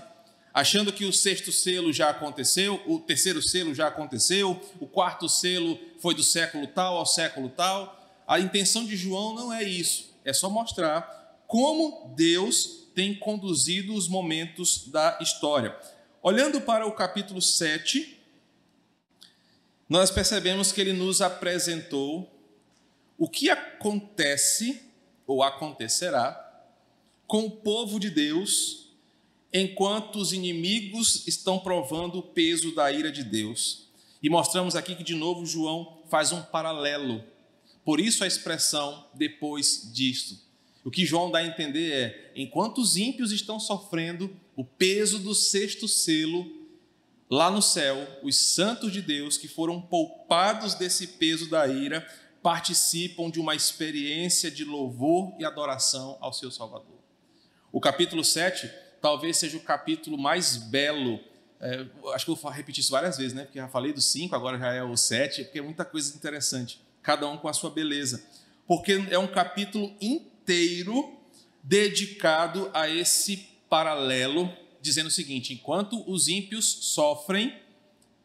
achando 0.53 0.91
que 0.91 1.05
o 1.05 1.13
sexto 1.13 1.49
selo 1.49 1.93
já 1.93 2.09
aconteceu, 2.09 2.81
o 2.85 2.99
terceiro 2.99 3.41
selo 3.41 3.73
já 3.73 3.87
aconteceu, 3.87 4.61
o 4.81 4.87
quarto 4.87 5.29
selo 5.29 5.79
foi 6.01 6.13
do 6.13 6.23
século 6.23 6.67
tal 6.67 6.97
ao 6.97 7.05
século 7.05 7.47
tal. 7.47 8.01
A 8.27 8.37
intenção 8.37 8.85
de 8.85 8.97
João 8.97 9.33
não 9.33 9.53
é 9.53 9.63
isso, 9.63 10.13
é 10.25 10.33
só 10.33 10.49
mostrar 10.49 11.39
como 11.47 12.13
Deus 12.17 12.84
tem 12.95 13.13
conduzido 13.13 13.93
os 13.93 14.07
momentos 14.07 14.87
da 14.87 15.19
história. 15.21 15.77
Olhando 16.23 16.61
para 16.61 16.87
o 16.87 16.93
capítulo 16.93 17.41
7, 17.41 18.17
nós 19.87 20.09
percebemos 20.09 20.71
que 20.71 20.81
ele 20.81 20.93
nos 20.93 21.21
apresentou 21.21 22.31
o 23.17 23.29
que 23.29 23.49
acontece 23.49 24.81
ou 25.27 25.43
acontecerá 25.43 26.41
com 27.27 27.45
o 27.45 27.51
povo 27.51 27.99
de 27.99 28.09
Deus 28.09 28.89
enquanto 29.53 30.17
os 30.17 30.33
inimigos 30.33 31.27
estão 31.27 31.59
provando 31.59 32.19
o 32.19 32.23
peso 32.23 32.73
da 32.73 32.91
ira 32.91 33.11
de 33.11 33.23
Deus. 33.23 33.89
E 34.21 34.29
mostramos 34.29 34.75
aqui 34.75 34.95
que, 34.95 35.03
de 35.03 35.15
novo, 35.15 35.45
João 35.45 36.01
faz 36.09 36.31
um 36.31 36.41
paralelo. 36.41 37.23
Por 37.83 37.99
isso 37.99 38.23
a 38.23 38.27
expressão 38.27 39.05
depois 39.13 39.91
disto. 39.93 40.44
O 40.85 40.91
que 40.91 41.03
João 41.03 41.31
dá 41.31 41.39
a 41.39 41.45
entender 41.45 41.91
é: 41.91 42.31
enquanto 42.35 42.77
os 42.77 42.95
ímpios 42.95 43.31
estão 43.31 43.59
sofrendo 43.59 44.33
o 44.55 44.63
peso 44.63 45.17
do 45.17 45.33
sexto 45.33 45.87
selo, 45.87 46.45
lá 47.27 47.49
no 47.49 47.61
céu, 47.61 48.07
os 48.21 48.37
santos 48.37 48.93
de 48.93 49.01
Deus 49.01 49.35
que 49.35 49.47
foram 49.47 49.81
poupados 49.81 50.75
desse 50.75 51.07
peso 51.07 51.49
da 51.49 51.67
ira 51.67 52.07
participam 52.41 53.31
de 53.31 53.39
uma 53.39 53.55
experiência 53.55 54.51
de 54.51 54.63
louvor 54.63 55.33
e 55.39 55.43
adoração 55.43 56.19
ao 56.21 56.31
seu 56.31 56.51
Salvador. 56.51 56.99
O 57.71 57.81
capítulo 57.81 58.23
7 58.23 58.69
talvez 59.01 59.37
seja 59.37 59.57
o 59.57 59.61
capítulo 59.61 60.19
mais 60.19 60.55
belo. 60.55 61.19
É, 61.59 61.83
acho 62.13 62.25
que 62.25 62.31
eu 62.31 62.35
vou 62.35 62.51
repetir 62.51 62.81
isso 62.81 62.91
várias 62.91 63.17
vezes, 63.17 63.33
né? 63.33 63.45
Porque 63.45 63.57
já 63.57 63.67
falei 63.67 63.91
do 63.91 64.01
5, 64.01 64.35
agora 64.35 64.59
já 64.59 64.71
é 64.71 64.83
o 64.83 64.95
7, 64.95 65.45
porque 65.45 65.57
é 65.57 65.63
muita 65.63 65.83
coisa 65.83 66.15
interessante, 66.15 66.79
cada 67.01 67.27
um 67.27 67.37
com 67.37 67.47
a 67.47 67.53
sua 67.53 67.71
beleza. 67.71 68.23
Porque 68.67 69.03
é 69.09 69.17
um 69.17 69.27
capítulo 69.27 69.95
inteiro 69.99 70.34
inteiro 70.45 71.17
dedicado 71.63 72.69
a 72.71 72.87
esse 72.87 73.37
paralelo, 73.67 74.51
dizendo 74.79 75.07
o 75.07 75.11
seguinte: 75.11 75.53
enquanto 75.53 76.03
os 76.09 76.27
ímpios 76.27 76.65
sofrem 76.65 77.59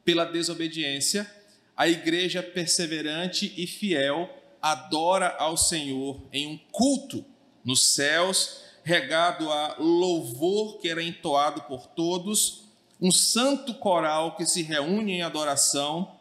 pela 0.05 0.27
desobediência, 0.27 1.29
a 1.75 1.89
igreja 1.89 2.43
perseverante 2.43 3.55
e 3.57 3.67
fiel 3.67 4.29
adora 4.61 5.29
ao 5.39 5.57
Senhor 5.57 6.21
em 6.31 6.47
um 6.47 6.59
culto 6.71 7.25
nos 7.65 7.95
céus, 7.95 8.61
regado 8.85 9.51
a 9.51 9.77
louvor 9.79 10.79
que 10.79 10.89
era 10.89 11.03
entoado 11.03 11.63
por 11.63 11.87
todos, 11.87 12.65
um 13.01 13.11
santo 13.11 13.73
coral 13.75 14.37
que 14.37 14.45
se 14.45 14.63
reúne 14.63 15.13
em 15.13 15.23
adoração 15.23 16.17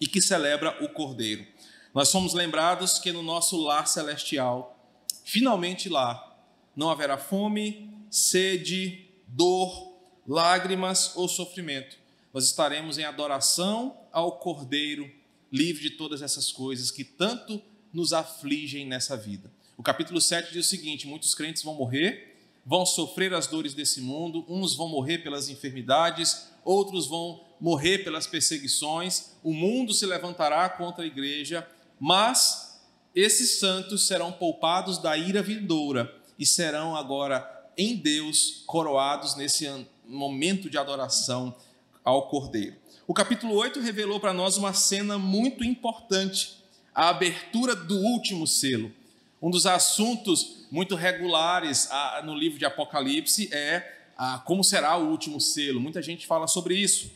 e 0.00 0.08
que 0.08 0.20
celebra 0.20 0.76
o 0.84 0.88
Cordeiro. 0.88 1.46
Nós 1.94 2.08
somos 2.08 2.34
lembrados 2.34 2.98
que 2.98 3.12
no 3.12 3.22
nosso 3.22 3.56
lar 3.56 3.86
celestial 3.86 4.75
finalmente 5.26 5.88
lá 5.88 6.22
não 6.74 6.88
haverá 6.88 7.18
fome, 7.18 7.90
sede, 8.08 9.06
dor, 9.26 9.92
lágrimas 10.26 11.16
ou 11.16 11.28
sofrimento. 11.28 11.98
Nós 12.32 12.44
estaremos 12.44 12.96
em 12.96 13.04
adoração 13.04 13.96
ao 14.12 14.38
Cordeiro, 14.38 15.10
livre 15.50 15.82
de 15.82 15.90
todas 15.90 16.22
essas 16.22 16.52
coisas 16.52 16.90
que 16.90 17.02
tanto 17.02 17.60
nos 17.92 18.12
afligem 18.12 18.86
nessa 18.86 19.16
vida. 19.16 19.50
O 19.76 19.82
capítulo 19.82 20.20
7 20.20 20.52
diz 20.52 20.66
o 20.66 20.68
seguinte: 20.68 21.06
muitos 21.06 21.34
crentes 21.34 21.62
vão 21.62 21.74
morrer, 21.74 22.36
vão 22.64 22.86
sofrer 22.86 23.34
as 23.34 23.48
dores 23.48 23.74
desse 23.74 24.00
mundo, 24.00 24.44
uns 24.48 24.76
vão 24.76 24.88
morrer 24.88 25.18
pelas 25.18 25.48
enfermidades, 25.48 26.48
outros 26.64 27.08
vão 27.08 27.44
morrer 27.60 27.98
pelas 27.98 28.26
perseguições, 28.26 29.32
o 29.42 29.52
mundo 29.52 29.92
se 29.92 30.06
levantará 30.06 30.68
contra 30.68 31.02
a 31.02 31.06
igreja, 31.06 31.66
mas 31.98 32.65
esses 33.16 33.58
santos 33.58 34.06
serão 34.06 34.30
poupados 34.30 34.98
da 34.98 35.16
ira 35.16 35.42
vindoura 35.42 36.14
e 36.38 36.44
serão 36.44 36.94
agora 36.94 37.50
em 37.74 37.96
Deus 37.96 38.62
coroados 38.66 39.34
nesse 39.34 39.66
momento 40.06 40.68
de 40.68 40.76
adoração 40.76 41.56
ao 42.04 42.28
Cordeiro. 42.28 42.76
O 43.06 43.14
capítulo 43.14 43.54
8 43.54 43.80
revelou 43.80 44.20
para 44.20 44.34
nós 44.34 44.58
uma 44.58 44.74
cena 44.74 45.18
muito 45.18 45.64
importante, 45.64 46.62
a 46.94 47.08
abertura 47.08 47.74
do 47.74 47.96
último 47.96 48.46
selo. 48.46 48.92
Um 49.40 49.50
dos 49.50 49.64
assuntos 49.64 50.66
muito 50.70 50.94
regulares 50.94 51.88
no 52.24 52.34
livro 52.34 52.58
de 52.58 52.66
Apocalipse 52.66 53.48
é 53.50 53.94
como 54.44 54.62
será 54.62 54.94
o 54.96 55.08
último 55.08 55.40
selo. 55.40 55.80
Muita 55.80 56.02
gente 56.02 56.26
fala 56.26 56.46
sobre 56.46 56.74
isso. 56.74 57.10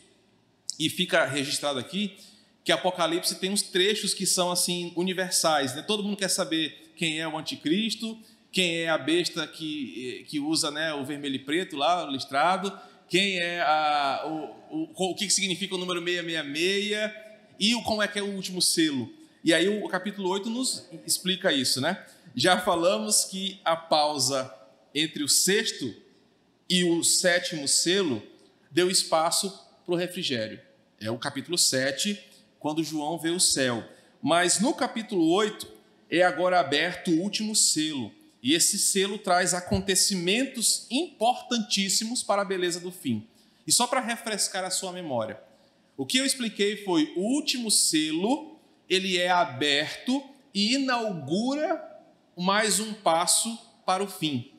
E 0.79 0.89
fica 0.89 1.25
registrado 1.25 1.77
aqui 1.77 2.17
que 2.63 2.71
Apocalipse 2.71 3.35
tem 3.35 3.49
uns 3.49 3.61
trechos 3.61 4.13
que 4.13 4.25
são 4.25 4.51
assim 4.51 4.93
universais, 4.95 5.75
né? 5.75 5.81
Todo 5.81 6.03
mundo 6.03 6.17
quer 6.17 6.29
saber 6.29 6.91
quem 6.95 7.19
é 7.19 7.27
o 7.27 7.37
anticristo, 7.37 8.17
quem 8.51 8.83
é 8.83 8.89
a 8.89 8.97
besta 8.97 9.47
que, 9.47 10.25
que 10.27 10.39
usa 10.39 10.69
né, 10.69 10.93
o 10.93 11.05
vermelho 11.05 11.35
e 11.35 11.39
preto 11.39 11.75
lá, 11.75 12.05
listrado, 12.05 12.77
quem 13.07 13.39
é 13.39 13.61
a, 13.61 14.23
o, 14.69 14.89
o, 14.95 15.11
o 15.11 15.15
que 15.15 15.29
significa 15.29 15.75
o 15.75 15.77
número 15.77 16.03
666 16.03 17.11
e 17.59 17.75
o, 17.75 17.81
como 17.83 18.01
é 18.01 18.07
que 18.07 18.19
é 18.19 18.21
o 18.21 18.33
último 18.33 18.61
selo. 18.61 19.11
E 19.43 19.53
aí 19.53 19.67
o 19.67 19.87
capítulo 19.87 20.29
8 20.29 20.49
nos 20.49 20.85
explica 21.05 21.51
isso, 21.51 21.81
né? 21.81 22.05
Já 22.35 22.59
falamos 22.59 23.25
que 23.25 23.59
a 23.65 23.75
pausa 23.75 24.53
entre 24.93 25.23
o 25.23 25.27
sexto 25.27 25.93
e 26.69 26.83
o 26.83 27.03
sétimo 27.03 27.67
selo 27.67 28.21
deu 28.69 28.89
espaço 28.89 29.49
para 29.85 29.93
o 29.93 29.97
refrigério. 29.97 30.59
É 30.99 31.09
o 31.09 31.17
capítulo 31.17 31.57
7, 31.57 32.30
quando 32.61 32.83
João 32.83 33.17
vê 33.17 33.31
o 33.31 33.39
céu. 33.39 33.83
Mas 34.21 34.59
no 34.61 34.73
capítulo 34.73 35.29
8 35.33 35.67
é 36.09 36.21
agora 36.21 36.59
aberto 36.59 37.11
o 37.11 37.19
último 37.19 37.55
selo. 37.55 38.13
E 38.41 38.53
esse 38.53 38.79
selo 38.79 39.17
traz 39.17 39.53
acontecimentos 39.53 40.87
importantíssimos 40.89 42.23
para 42.23 42.43
a 42.43 42.45
beleza 42.45 42.79
do 42.79 42.91
fim. 42.91 43.27
E 43.67 43.71
só 43.71 43.85
para 43.85 43.99
refrescar 43.99 44.63
a 44.63 44.69
sua 44.69 44.91
memória, 44.91 45.39
o 45.97 46.05
que 46.05 46.17
eu 46.17 46.25
expliquei 46.25 46.77
foi 46.83 47.11
o 47.15 47.21
último 47.21 47.69
selo, 47.69 48.59
ele 48.89 49.17
é 49.17 49.29
aberto 49.29 50.23
e 50.53 50.75
inaugura 50.75 51.83
mais 52.37 52.79
um 52.79 52.93
passo 52.93 53.57
para 53.85 54.03
o 54.03 54.07
fim. 54.07 54.51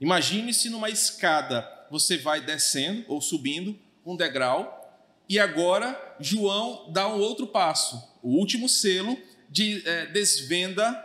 Imagine-se 0.00 0.68
numa 0.68 0.90
escada, 0.90 1.68
você 1.90 2.18
vai 2.18 2.40
descendo 2.40 3.04
ou 3.08 3.20
subindo 3.20 3.78
um 4.04 4.16
degrau, 4.16 4.82
e 5.28 5.38
agora 5.38 6.05
João 6.20 6.90
dá 6.92 7.08
um 7.08 7.18
outro 7.18 7.46
passo. 7.46 8.02
O 8.22 8.30
último 8.30 8.68
selo 8.68 9.16
de, 9.50 9.82
é, 9.86 10.06
desvenda 10.06 11.02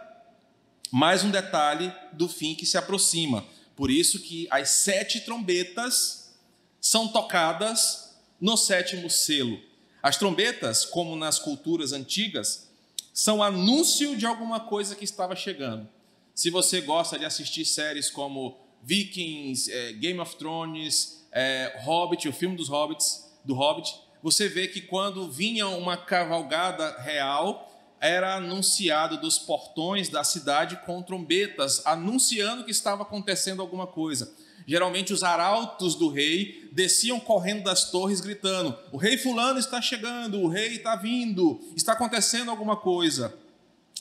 mais 0.92 1.24
um 1.24 1.32
detalhe 1.32 1.94
do 2.14 2.28
fim 2.28 2.54
que 2.54 2.66
se 2.66 2.78
aproxima. 2.78 3.46
Por 3.76 3.90
isso 3.90 4.20
que 4.20 4.48
as 4.50 4.70
sete 4.70 5.22
trombetas 5.22 6.34
são 6.80 7.08
tocadas 7.08 8.16
no 8.40 8.58
sétimo 8.58 9.10
selo. 9.10 9.60
As 10.04 10.18
trombetas, 10.18 10.84
como 10.84 11.16
nas 11.16 11.40
culturas 11.40 11.94
antigas, 11.94 12.70
são 13.14 13.44
anúncio 13.44 14.18
de 14.18 14.26
alguma 14.26 14.60
coisa 14.60 14.96
que 14.96 15.04
estava 15.04 15.36
chegando. 15.36 15.88
Se 16.34 16.50
você 16.50 16.82
gosta 16.82 17.20
de 17.20 17.26
assistir 17.26 17.66
séries 17.66 18.10
como 18.10 18.58
Vikings, 18.84 19.72
é, 19.72 19.94
Game 19.94 20.20
of 20.20 20.36
Thrones, 20.38 21.26
é, 21.32 21.80
Hobbit, 21.84 22.28
o 22.28 22.34
filme 22.34 22.56
dos 22.56 22.68
Hobbits, 22.68 23.32
do 23.46 23.54
Hobbit, 23.54 23.94
você 24.22 24.48
vê 24.48 24.68
que 24.68 24.82
quando 24.82 25.32
vinha 25.32 25.68
uma 25.68 25.98
cavalgada 25.98 26.98
real, 27.02 27.68
era 28.00 28.36
anunciado 28.36 29.18
dos 29.18 29.38
portões 29.38 30.10
da 30.10 30.24
cidade 30.24 30.80
com 30.86 31.04
trombetas, 31.04 31.86
anunciando 31.86 32.64
que 32.64 32.72
estava 32.72 33.04
acontecendo 33.04 33.62
alguma 33.62 33.86
coisa. 33.86 34.34
Geralmente 34.66 35.14
os 35.14 35.24
arautos 35.24 35.96
do 35.96 36.10
rei 36.10 36.70
desciam 36.72 37.20
correndo 37.20 37.64
das 37.64 37.92
torres 37.92 38.22
gritando: 38.22 38.78
"O 38.92 38.98
rei 38.98 39.18
fulano 39.18 39.60
está 39.60 39.82
chegando, 39.82 40.40
o 40.40 40.48
rei 40.48 40.76
está 40.78 40.96
vindo, 40.96 41.60
está 41.76 41.94
acontecendo 41.94 42.50
alguma 42.50 42.76
coisa". 42.76 43.38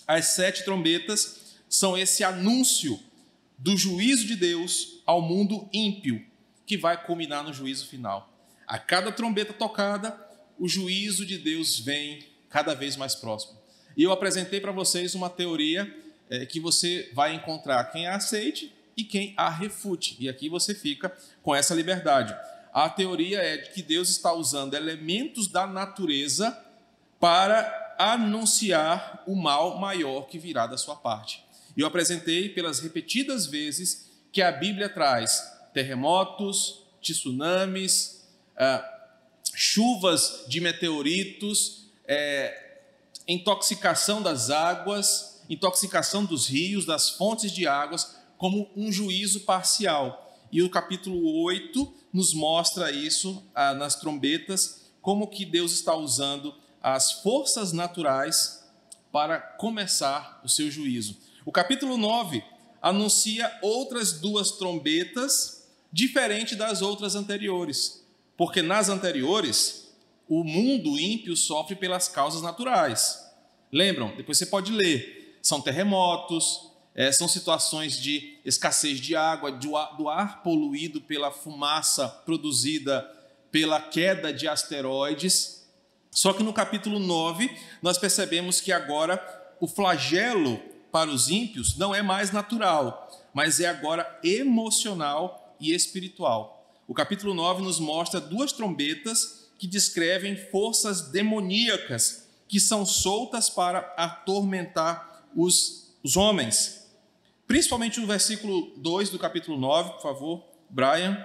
As 0.06 0.26
sete 0.26 0.64
trombetas 0.64 1.58
são 1.68 1.96
esse 1.96 2.24
anúncio 2.24 2.98
do 3.58 3.76
juízo 3.76 4.26
de 4.26 4.36
Deus 4.36 5.02
ao 5.04 5.20
mundo 5.20 5.68
ímpio, 5.72 6.24
que 6.66 6.76
vai 6.76 7.04
culminar 7.04 7.44
no 7.44 7.52
juízo 7.52 7.86
final. 7.86 8.29
A 8.70 8.78
cada 8.78 9.10
trombeta 9.10 9.52
tocada, 9.52 10.16
o 10.56 10.68
juízo 10.68 11.26
de 11.26 11.36
Deus 11.36 11.80
vem 11.80 12.24
cada 12.48 12.72
vez 12.72 12.94
mais 12.94 13.16
próximo. 13.16 13.58
E 13.96 14.04
eu 14.04 14.12
apresentei 14.12 14.60
para 14.60 14.70
vocês 14.70 15.12
uma 15.16 15.28
teoria 15.28 15.92
é, 16.30 16.46
que 16.46 16.60
você 16.60 17.10
vai 17.12 17.34
encontrar 17.34 17.82
quem 17.90 18.06
a 18.06 18.14
aceite 18.14 18.72
e 18.96 19.02
quem 19.02 19.34
a 19.36 19.50
refute. 19.50 20.16
E 20.20 20.28
aqui 20.28 20.48
você 20.48 20.72
fica 20.72 21.12
com 21.42 21.52
essa 21.52 21.74
liberdade. 21.74 22.32
A 22.72 22.88
teoria 22.88 23.40
é 23.40 23.56
de 23.56 23.70
que 23.70 23.82
Deus 23.82 24.08
está 24.08 24.32
usando 24.32 24.74
elementos 24.74 25.48
da 25.48 25.66
natureza 25.66 26.56
para 27.18 27.96
anunciar 27.98 29.24
o 29.26 29.34
mal 29.34 29.80
maior 29.80 30.28
que 30.28 30.38
virá 30.38 30.68
da 30.68 30.78
sua 30.78 30.94
parte. 30.94 31.44
Eu 31.76 31.88
apresentei 31.88 32.48
pelas 32.48 32.78
repetidas 32.78 33.48
vezes 33.48 34.08
que 34.30 34.40
a 34.40 34.52
Bíblia 34.52 34.88
traz 34.88 35.42
terremotos, 35.74 36.84
tsunamis, 37.02 38.19
ah, 38.60 38.84
chuvas 39.54 40.44
de 40.46 40.60
meteoritos, 40.60 41.86
é, 42.06 42.82
intoxicação 43.26 44.20
das 44.20 44.50
águas, 44.50 45.42
intoxicação 45.48 46.26
dos 46.26 46.46
rios, 46.46 46.84
das 46.84 47.08
fontes 47.08 47.50
de 47.50 47.66
águas, 47.66 48.16
como 48.36 48.70
um 48.76 48.92
juízo 48.92 49.40
parcial. 49.40 50.38
E 50.52 50.62
o 50.62 50.68
capítulo 50.68 51.42
8 51.42 51.94
nos 52.12 52.34
mostra 52.34 52.92
isso 52.92 53.42
ah, 53.54 53.72
nas 53.72 53.96
trombetas, 53.96 54.90
como 55.00 55.28
que 55.28 55.46
Deus 55.46 55.72
está 55.72 55.94
usando 55.96 56.54
as 56.82 57.12
forças 57.22 57.72
naturais 57.72 58.62
para 59.10 59.40
começar 59.40 60.40
o 60.44 60.48
seu 60.48 60.70
juízo. 60.70 61.16
O 61.46 61.52
capítulo 61.52 61.96
9 61.96 62.44
anuncia 62.82 63.50
outras 63.62 64.20
duas 64.20 64.52
trombetas, 64.52 65.66
diferente 65.92 66.54
das 66.54 66.82
outras 66.82 67.14
anteriores, 67.14 67.99
porque 68.40 68.62
nas 68.62 68.88
anteriores 68.88 69.92
o 70.26 70.42
mundo 70.42 70.98
ímpio 70.98 71.36
sofre 71.36 71.76
pelas 71.76 72.08
causas 72.08 72.40
naturais. 72.40 73.22
Lembram? 73.70 74.16
Depois 74.16 74.38
você 74.38 74.46
pode 74.46 74.72
ler. 74.72 75.38
São 75.42 75.60
terremotos, 75.60 76.72
é, 76.94 77.12
são 77.12 77.28
situações 77.28 78.00
de 78.00 78.38
escassez 78.42 78.98
de 78.98 79.14
água, 79.14 79.52
do 79.52 79.76
ar, 79.76 79.94
do 79.94 80.08
ar 80.08 80.42
poluído 80.42 81.02
pela 81.02 81.30
fumaça 81.30 82.08
produzida 82.08 83.02
pela 83.52 83.78
queda 83.78 84.32
de 84.32 84.48
asteroides. 84.48 85.68
Só 86.10 86.32
que 86.32 86.42
no 86.42 86.54
capítulo 86.54 86.98
9, 86.98 87.54
nós 87.82 87.98
percebemos 87.98 88.58
que 88.58 88.72
agora 88.72 89.22
o 89.60 89.68
flagelo 89.68 90.58
para 90.90 91.10
os 91.10 91.28
ímpios 91.28 91.76
não 91.76 91.94
é 91.94 92.00
mais 92.00 92.30
natural, 92.30 93.06
mas 93.34 93.60
é 93.60 93.68
agora 93.68 94.18
emocional 94.24 95.54
e 95.60 95.74
espiritual. 95.74 96.59
O 96.90 96.92
capítulo 96.92 97.32
9 97.34 97.62
nos 97.62 97.78
mostra 97.78 98.20
duas 98.20 98.50
trombetas 98.50 99.48
que 99.56 99.68
descrevem 99.68 100.34
forças 100.36 101.02
demoníacas 101.02 102.26
que 102.48 102.58
são 102.58 102.84
soltas 102.84 103.48
para 103.48 103.94
atormentar 103.96 105.24
os, 105.36 105.94
os 106.02 106.16
homens. 106.16 106.90
Principalmente 107.46 108.00
no 108.00 108.08
versículo 108.08 108.72
2 108.78 109.08
do 109.08 109.20
capítulo 109.20 109.56
9, 109.56 109.92
por 109.92 110.02
favor, 110.02 110.44
Brian, 110.68 111.24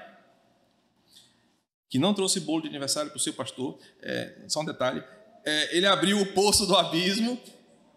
que 1.89 1.97
não 1.97 2.13
trouxe 2.13 2.39
bolo 2.41 2.61
de 2.61 2.67
aniversário 2.67 3.09
para 3.09 3.17
o 3.17 3.19
seu 3.19 3.33
pastor, 3.33 3.79
é, 4.03 4.43
só 4.47 4.61
um 4.61 4.65
detalhe. 4.65 5.03
É, 5.43 5.75
ele 5.75 5.87
abriu 5.87 6.21
o 6.21 6.27
poço 6.27 6.67
do 6.67 6.75
abismo 6.75 7.41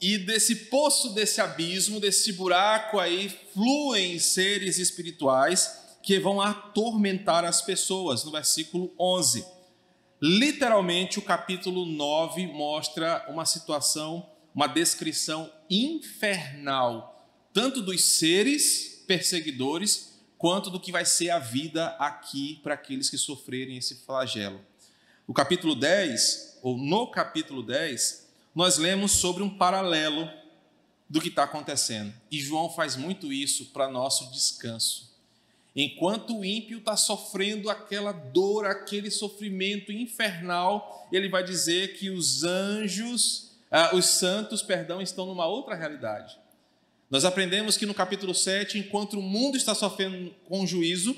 e 0.00 0.16
desse 0.16 0.56
poço, 0.70 1.12
desse 1.12 1.38
abismo, 1.38 2.00
desse 2.00 2.32
buraco 2.32 2.98
aí, 2.98 3.28
fluem 3.52 4.18
seres 4.18 4.78
espirituais 4.78 5.77
que 6.02 6.18
vão 6.18 6.40
atormentar 6.40 7.44
as 7.44 7.62
pessoas, 7.62 8.24
no 8.24 8.30
versículo 8.30 8.92
11. 8.98 9.44
Literalmente, 10.20 11.18
o 11.18 11.22
capítulo 11.22 11.86
9 11.86 12.46
mostra 12.48 13.24
uma 13.28 13.44
situação, 13.44 14.28
uma 14.54 14.66
descrição 14.66 15.52
infernal, 15.70 17.30
tanto 17.52 17.80
dos 17.82 18.02
seres 18.02 19.04
perseguidores, 19.06 20.18
quanto 20.36 20.70
do 20.70 20.80
que 20.80 20.92
vai 20.92 21.04
ser 21.04 21.30
a 21.30 21.38
vida 21.38 21.88
aqui 21.98 22.60
para 22.62 22.74
aqueles 22.74 23.10
que 23.10 23.18
sofrerem 23.18 23.76
esse 23.76 24.04
flagelo. 24.04 24.60
O 25.26 25.34
capítulo 25.34 25.74
10, 25.74 26.58
ou 26.62 26.76
no 26.76 27.10
capítulo 27.10 27.62
10, 27.62 28.28
nós 28.54 28.78
lemos 28.78 29.12
sobre 29.12 29.42
um 29.42 29.50
paralelo 29.50 30.28
do 31.08 31.20
que 31.20 31.28
está 31.28 31.44
acontecendo. 31.44 32.12
E 32.30 32.40
João 32.40 32.70
faz 32.70 32.96
muito 32.96 33.32
isso 33.32 33.66
para 33.66 33.88
nosso 33.88 34.30
descanso. 34.30 35.07
Enquanto 35.80 36.36
o 36.36 36.44
ímpio 36.44 36.78
está 36.78 36.96
sofrendo 36.96 37.70
aquela 37.70 38.10
dor, 38.10 38.66
aquele 38.66 39.12
sofrimento 39.12 39.92
infernal, 39.92 41.08
ele 41.12 41.28
vai 41.28 41.44
dizer 41.44 41.96
que 41.96 42.10
os 42.10 42.42
anjos, 42.42 43.52
ah, 43.70 43.94
os 43.94 44.04
santos, 44.06 44.60
perdão, 44.60 45.00
estão 45.00 45.24
numa 45.24 45.46
outra 45.46 45.76
realidade. 45.76 46.36
Nós 47.08 47.24
aprendemos 47.24 47.76
que 47.76 47.86
no 47.86 47.94
capítulo 47.94 48.34
7, 48.34 48.76
enquanto 48.76 49.20
o 49.20 49.22
mundo 49.22 49.56
está 49.56 49.72
sofrendo 49.72 50.34
com 50.48 50.66
juízo, 50.66 51.16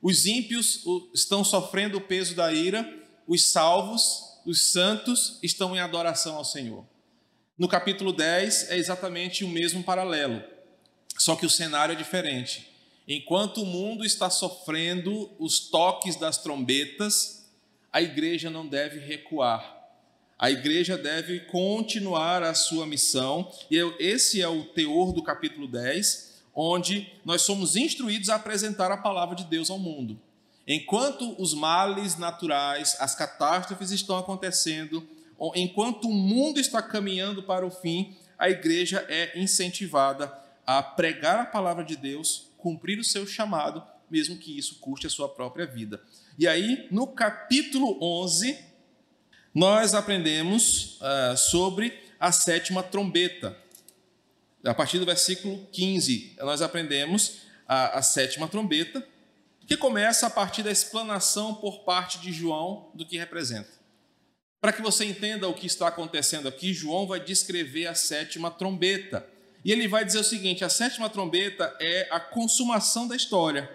os 0.00 0.24
ímpios 0.24 0.82
estão 1.12 1.44
sofrendo 1.44 1.98
o 1.98 2.00
peso 2.00 2.34
da 2.34 2.50
ira, 2.50 2.90
os 3.26 3.44
salvos 3.44 4.26
os 4.46 4.62
santos 4.62 5.38
estão 5.42 5.76
em 5.76 5.80
adoração 5.80 6.36
ao 6.36 6.44
Senhor. 6.46 6.82
No 7.58 7.68
capítulo 7.68 8.10
10 8.14 8.70
é 8.70 8.78
exatamente 8.78 9.44
o 9.44 9.48
mesmo 9.48 9.82
paralelo, 9.82 10.42
só 11.18 11.36
que 11.36 11.44
o 11.44 11.50
cenário 11.50 11.92
é 11.92 11.96
diferente. 11.96 12.77
Enquanto 13.08 13.62
o 13.62 13.66
mundo 13.66 14.04
está 14.04 14.28
sofrendo 14.28 15.30
os 15.38 15.58
toques 15.58 16.16
das 16.16 16.36
trombetas, 16.36 17.48
a 17.90 18.02
igreja 18.02 18.50
não 18.50 18.66
deve 18.66 18.98
recuar. 18.98 19.78
A 20.38 20.50
igreja 20.50 20.98
deve 20.98 21.40
continuar 21.40 22.42
a 22.42 22.52
sua 22.52 22.86
missão, 22.86 23.50
e 23.70 23.78
esse 23.98 24.42
é 24.42 24.46
o 24.46 24.62
teor 24.62 25.12
do 25.12 25.22
capítulo 25.22 25.66
10, 25.66 26.42
onde 26.54 27.10
nós 27.24 27.40
somos 27.40 27.76
instruídos 27.76 28.28
a 28.28 28.34
apresentar 28.34 28.92
a 28.92 28.96
palavra 28.98 29.34
de 29.34 29.44
Deus 29.44 29.70
ao 29.70 29.78
mundo. 29.78 30.20
Enquanto 30.66 31.34
os 31.40 31.54
males 31.54 32.18
naturais, 32.18 32.94
as 33.00 33.14
catástrofes 33.14 33.90
estão 33.90 34.18
acontecendo, 34.18 35.08
enquanto 35.54 36.08
o 36.08 36.12
mundo 36.12 36.60
está 36.60 36.82
caminhando 36.82 37.42
para 37.42 37.66
o 37.66 37.70
fim, 37.70 38.14
a 38.38 38.50
igreja 38.50 39.02
é 39.08 39.40
incentivada 39.40 40.30
a 40.66 40.82
pregar 40.82 41.40
a 41.40 41.46
palavra 41.46 41.82
de 41.82 41.96
Deus, 41.96 42.47
cumprir 42.58 42.98
o 42.98 43.04
seu 43.04 43.26
chamado 43.26 43.82
mesmo 44.10 44.36
que 44.36 44.56
isso 44.56 44.78
custe 44.80 45.06
a 45.06 45.10
sua 45.10 45.28
própria 45.28 45.66
vida. 45.66 46.02
E 46.38 46.46
aí, 46.46 46.88
no 46.90 47.06
capítulo 47.06 47.98
11, 48.00 48.58
nós 49.54 49.94
aprendemos 49.94 51.00
uh, 51.00 51.36
sobre 51.36 51.98
a 52.18 52.32
sétima 52.32 52.82
trombeta. 52.82 53.56
A 54.64 54.74
partir 54.74 54.98
do 54.98 55.06
versículo 55.06 55.66
15, 55.72 56.36
nós 56.38 56.62
aprendemos 56.62 57.42
a, 57.66 57.98
a 57.98 58.02
sétima 58.02 58.48
trombeta, 58.48 59.06
que 59.66 59.76
começa 59.76 60.26
a 60.26 60.30
partir 60.30 60.62
da 60.62 60.70
explanação 60.70 61.54
por 61.54 61.80
parte 61.80 62.18
de 62.18 62.32
João 62.32 62.90
do 62.94 63.04
que 63.04 63.18
representa. 63.18 63.68
Para 64.60 64.72
que 64.72 64.82
você 64.82 65.04
entenda 65.04 65.46
o 65.46 65.54
que 65.54 65.66
está 65.66 65.88
acontecendo 65.88 66.48
aqui, 66.48 66.72
João 66.72 67.06
vai 67.06 67.20
descrever 67.20 67.86
a 67.86 67.94
sétima 67.94 68.50
trombeta. 68.50 69.28
E 69.64 69.72
ele 69.72 69.88
vai 69.88 70.04
dizer 70.04 70.18
o 70.18 70.24
seguinte: 70.24 70.64
a 70.64 70.68
sétima 70.68 71.08
trombeta 71.08 71.76
é 71.80 72.08
a 72.10 72.20
consumação 72.20 73.08
da 73.08 73.16
história, 73.16 73.70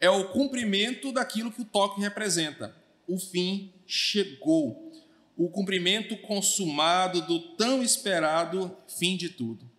é 0.00 0.10
o 0.10 0.28
cumprimento 0.28 1.12
daquilo 1.12 1.50
que 1.52 1.62
o 1.62 1.66
toque 1.66 2.00
representa. 2.00 2.74
O 3.06 3.18
fim 3.18 3.72
chegou, 3.86 4.92
o 5.36 5.48
cumprimento 5.48 6.16
consumado 6.18 7.22
do 7.22 7.40
tão 7.56 7.82
esperado 7.82 8.76
fim 8.86 9.16
de 9.16 9.28
tudo. 9.28 9.70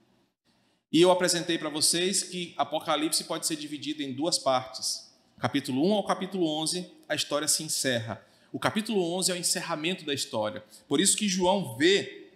E 0.92 1.02
eu 1.02 1.10
apresentei 1.10 1.58
para 1.58 1.70
vocês 1.70 2.22
que 2.22 2.54
Apocalipse 2.56 3.24
pode 3.24 3.48
ser 3.48 3.56
dividido 3.56 4.04
em 4.04 4.14
duas 4.14 4.38
partes. 4.38 5.12
Capítulo 5.40 5.84
1 5.90 5.94
ao 5.94 6.06
capítulo 6.06 6.48
11, 6.62 6.88
a 7.10 7.16
história 7.16 7.48
se 7.48 7.64
encerra. 7.64 8.24
O 8.52 8.60
capítulo 8.60 9.02
11 9.18 9.32
é 9.32 9.34
o 9.34 9.38
encerramento 9.38 10.06
da 10.06 10.14
história. 10.14 10.64
Por 10.88 11.02
isso 11.02 11.18
que 11.18 11.28
João 11.28 11.76
vê 11.76 12.30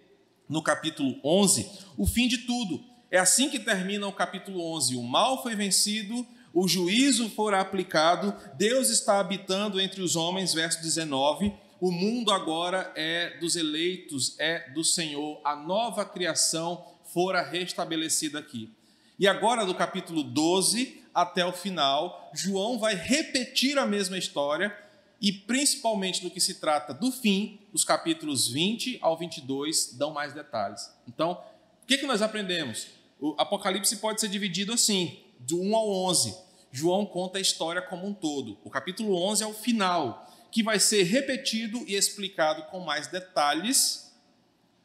no 0.50 0.64
capítulo 0.64 1.20
11 1.24 1.70
o 1.96 2.08
fim 2.08 2.28
de 2.28 2.40
tudo. 2.40 2.84
É 3.10 3.18
assim 3.18 3.50
que 3.50 3.60
termina 3.60 4.08
o 4.08 4.14
capítulo 4.14 4.62
11. 4.76 4.96
O 4.96 5.04
mal 5.04 5.42
foi 5.42 5.56
vencido, 5.56 6.26
o 6.54 6.68
juízo 6.68 7.30
fora 7.30 7.62
aplicado, 7.62 8.36
Deus 8.56 8.90
está 8.90 9.20
habitando 9.20 9.80
entre 9.80 10.02
os 10.02 10.16
homens, 10.16 10.54
verso 10.54 10.82
19. 10.82 11.54
O 11.80 11.92
mundo 11.92 12.32
agora 12.32 12.92
é 12.96 13.38
dos 13.38 13.56
eleitos, 13.56 14.36
é 14.40 14.70
do 14.72 14.84
Senhor. 14.84 15.40
A 15.44 15.56
nova 15.56 16.04
criação 16.04 16.84
fora 17.14 17.42
restabelecida 17.42 18.40
aqui. 18.40 18.72
E 19.20 19.28
agora, 19.28 19.66
do 19.66 19.74
capítulo 19.74 20.22
12 20.24 21.04
até 21.14 21.46
o 21.46 21.54
final, 21.54 22.30
João 22.34 22.78
vai 22.78 22.94
repetir 22.94 23.78
a 23.78 23.86
mesma 23.86 24.18
história 24.18 24.76
e, 25.22 25.32
principalmente 25.32 26.24
no 26.24 26.30
que 26.30 26.40
se 26.40 26.56
trata 26.56 26.94
do 26.94 27.12
fim, 27.12 27.60
os 27.74 27.84
capítulos 27.84 28.48
20 28.50 29.00
ao 29.02 29.18
22 29.18 29.94
dão 29.94 30.12
mais 30.12 30.34
detalhes. 30.34 30.92
Então, 31.08 31.42
o 31.84 31.88
que, 31.88 31.98
que 31.98 32.06
nós 32.06 32.22
aprendemos? 32.22 32.97
O 33.20 33.36
Apocalipse 33.38 33.98
pode 33.98 34.22
ser 34.22 34.28
dividido 34.28 34.74
assim, 34.74 35.20
do 35.40 35.60
1 35.60 35.76
ao 35.76 35.90
11. 35.90 36.38
João 36.72 37.06
conta 37.06 37.40
a 37.40 37.42
história 37.42 37.82
como 37.82 38.06
um 38.06 38.14
todo. 38.14 38.58
O 38.64 38.70
capítulo 38.70 39.16
11 39.16 39.44
é 39.44 39.48
o 39.48 39.54
final, 39.54 40.32
que 40.52 40.62
vai 40.62 40.80
ser 40.80 41.04
repetido 41.04 41.84
e 41.88 41.96
explicado 41.96 42.64
com 42.64 42.80
mais 42.80 43.08
detalhes 43.08 44.14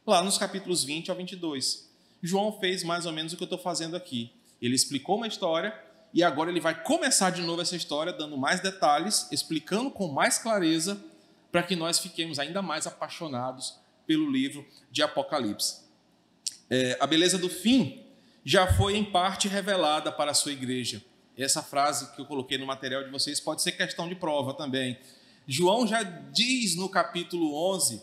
lá 0.06 0.22
nos 0.22 0.38
capítulos 0.38 0.82
20 0.84 1.10
ao 1.10 1.16
22. 1.16 1.90
João 2.22 2.58
fez 2.58 2.82
mais 2.82 3.04
ou 3.04 3.12
menos 3.12 3.32
o 3.32 3.36
que 3.36 3.42
eu 3.42 3.46
estou 3.46 3.58
fazendo 3.58 3.96
aqui. 3.96 4.32
Ele 4.60 4.74
explicou 4.74 5.16
uma 5.16 5.26
história 5.26 5.78
e 6.14 6.22
agora 6.22 6.50
ele 6.50 6.60
vai 6.60 6.82
começar 6.82 7.30
de 7.30 7.42
novo 7.42 7.62
essa 7.62 7.76
história, 7.76 8.12
dando 8.12 8.36
mais 8.36 8.60
detalhes, 8.60 9.28
explicando 9.32 9.90
com 9.90 10.08
mais 10.08 10.38
clareza, 10.38 11.02
para 11.50 11.62
que 11.62 11.76
nós 11.76 11.98
fiquemos 11.98 12.38
ainda 12.38 12.62
mais 12.62 12.86
apaixonados 12.86 13.78
pelo 14.06 14.30
livro 14.30 14.66
de 14.90 15.02
Apocalipse. 15.02 15.82
É, 16.70 16.96
a 17.00 17.06
beleza 17.06 17.36
do 17.36 17.48
fim 17.48 18.02
já 18.44 18.72
foi 18.74 18.96
em 18.96 19.04
parte 19.04 19.48
revelada 19.48 20.10
para 20.10 20.30
a 20.30 20.34
sua 20.34 20.52
igreja. 20.52 21.02
Essa 21.36 21.62
frase 21.62 22.12
que 22.14 22.20
eu 22.20 22.26
coloquei 22.26 22.58
no 22.58 22.66
material 22.66 23.02
de 23.04 23.10
vocês 23.10 23.40
pode 23.40 23.62
ser 23.62 23.72
questão 23.72 24.08
de 24.08 24.14
prova 24.14 24.54
também. 24.54 24.98
João 25.46 25.86
já 25.86 26.02
diz 26.02 26.76
no 26.76 26.88
capítulo 26.88 27.54
11 27.72 28.02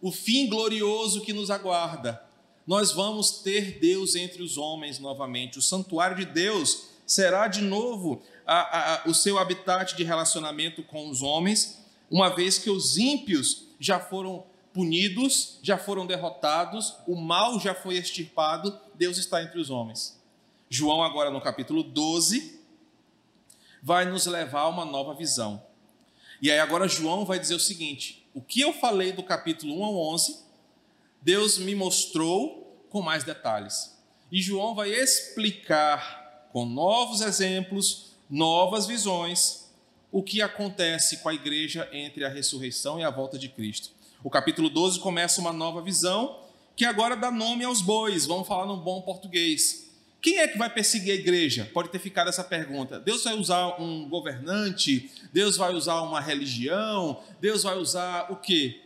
o 0.00 0.12
fim 0.12 0.48
glorioso 0.48 1.22
que 1.22 1.32
nos 1.32 1.50
aguarda 1.50 2.28
nós 2.68 2.92
vamos 2.92 3.30
ter 3.30 3.78
Deus 3.80 4.14
entre 4.14 4.42
os 4.42 4.58
homens 4.58 4.98
novamente. 4.98 5.58
O 5.58 5.62
santuário 5.62 6.18
de 6.18 6.26
Deus 6.26 6.88
será 7.06 7.48
de 7.48 7.62
novo 7.62 8.22
a, 8.46 9.06
a, 9.06 9.08
o 9.08 9.14
seu 9.14 9.38
habitat 9.38 9.96
de 9.96 10.04
relacionamento 10.04 10.82
com 10.82 11.08
os 11.08 11.22
homens, 11.22 11.82
uma 12.10 12.28
vez 12.28 12.58
que 12.58 12.68
os 12.68 12.98
ímpios 12.98 13.68
já 13.80 13.98
foram 13.98 14.44
punidos, 14.78 15.58
já 15.60 15.76
foram 15.76 16.06
derrotados, 16.06 16.94
o 17.04 17.16
mal 17.16 17.58
já 17.58 17.74
foi 17.74 17.96
extirpado, 17.96 18.78
Deus 18.94 19.18
está 19.18 19.42
entre 19.42 19.58
os 19.58 19.70
homens. 19.70 20.16
João, 20.70 21.02
agora 21.02 21.32
no 21.32 21.40
capítulo 21.40 21.82
12, 21.82 22.60
vai 23.82 24.04
nos 24.04 24.26
levar 24.26 24.60
a 24.60 24.68
uma 24.68 24.84
nova 24.84 25.14
visão. 25.14 25.60
E 26.40 26.48
aí, 26.48 26.60
agora, 26.60 26.86
João 26.86 27.24
vai 27.24 27.40
dizer 27.40 27.56
o 27.56 27.58
seguinte: 27.58 28.24
o 28.32 28.40
que 28.40 28.60
eu 28.60 28.72
falei 28.72 29.10
do 29.10 29.24
capítulo 29.24 29.80
1 29.80 29.84
ao 29.84 29.96
11 30.14 30.38
Deus 31.20 31.58
me 31.58 31.74
mostrou 31.74 32.86
com 32.88 33.02
mais 33.02 33.24
detalhes. 33.24 33.98
E 34.30 34.40
João 34.40 34.76
vai 34.76 34.90
explicar 34.90 36.48
com 36.52 36.64
novos 36.64 37.20
exemplos, 37.20 38.12
novas 38.30 38.86
visões, 38.86 39.72
o 40.12 40.22
que 40.22 40.40
acontece 40.40 41.16
com 41.16 41.28
a 41.28 41.34
igreja 41.34 41.88
entre 41.92 42.24
a 42.24 42.28
ressurreição 42.28 43.00
e 43.00 43.02
a 43.02 43.10
volta 43.10 43.36
de 43.36 43.48
Cristo. 43.48 43.97
O 44.22 44.28
capítulo 44.28 44.68
12 44.68 44.98
começa 44.98 45.40
uma 45.40 45.52
nova 45.52 45.80
visão 45.80 46.40
que 46.74 46.84
agora 46.84 47.16
dá 47.16 47.30
nome 47.30 47.62
aos 47.62 47.80
bois, 47.80 48.26
vamos 48.26 48.48
falar 48.48 48.66
no 48.66 48.76
bom 48.76 49.00
português. 49.00 49.92
Quem 50.20 50.38
é 50.38 50.48
que 50.48 50.58
vai 50.58 50.68
perseguir 50.68 51.12
a 51.12 51.14
igreja? 51.14 51.70
Pode 51.72 51.88
ter 51.90 52.00
ficado 52.00 52.26
essa 52.26 52.42
pergunta. 52.42 52.98
Deus 52.98 53.22
vai 53.22 53.34
usar 53.34 53.80
um 53.80 54.08
governante? 54.08 55.08
Deus 55.32 55.56
vai 55.56 55.72
usar 55.72 56.02
uma 56.02 56.20
religião? 56.20 57.22
Deus 57.40 57.62
vai 57.62 57.76
usar 57.76 58.32
o 58.32 58.34
quê? 58.36 58.80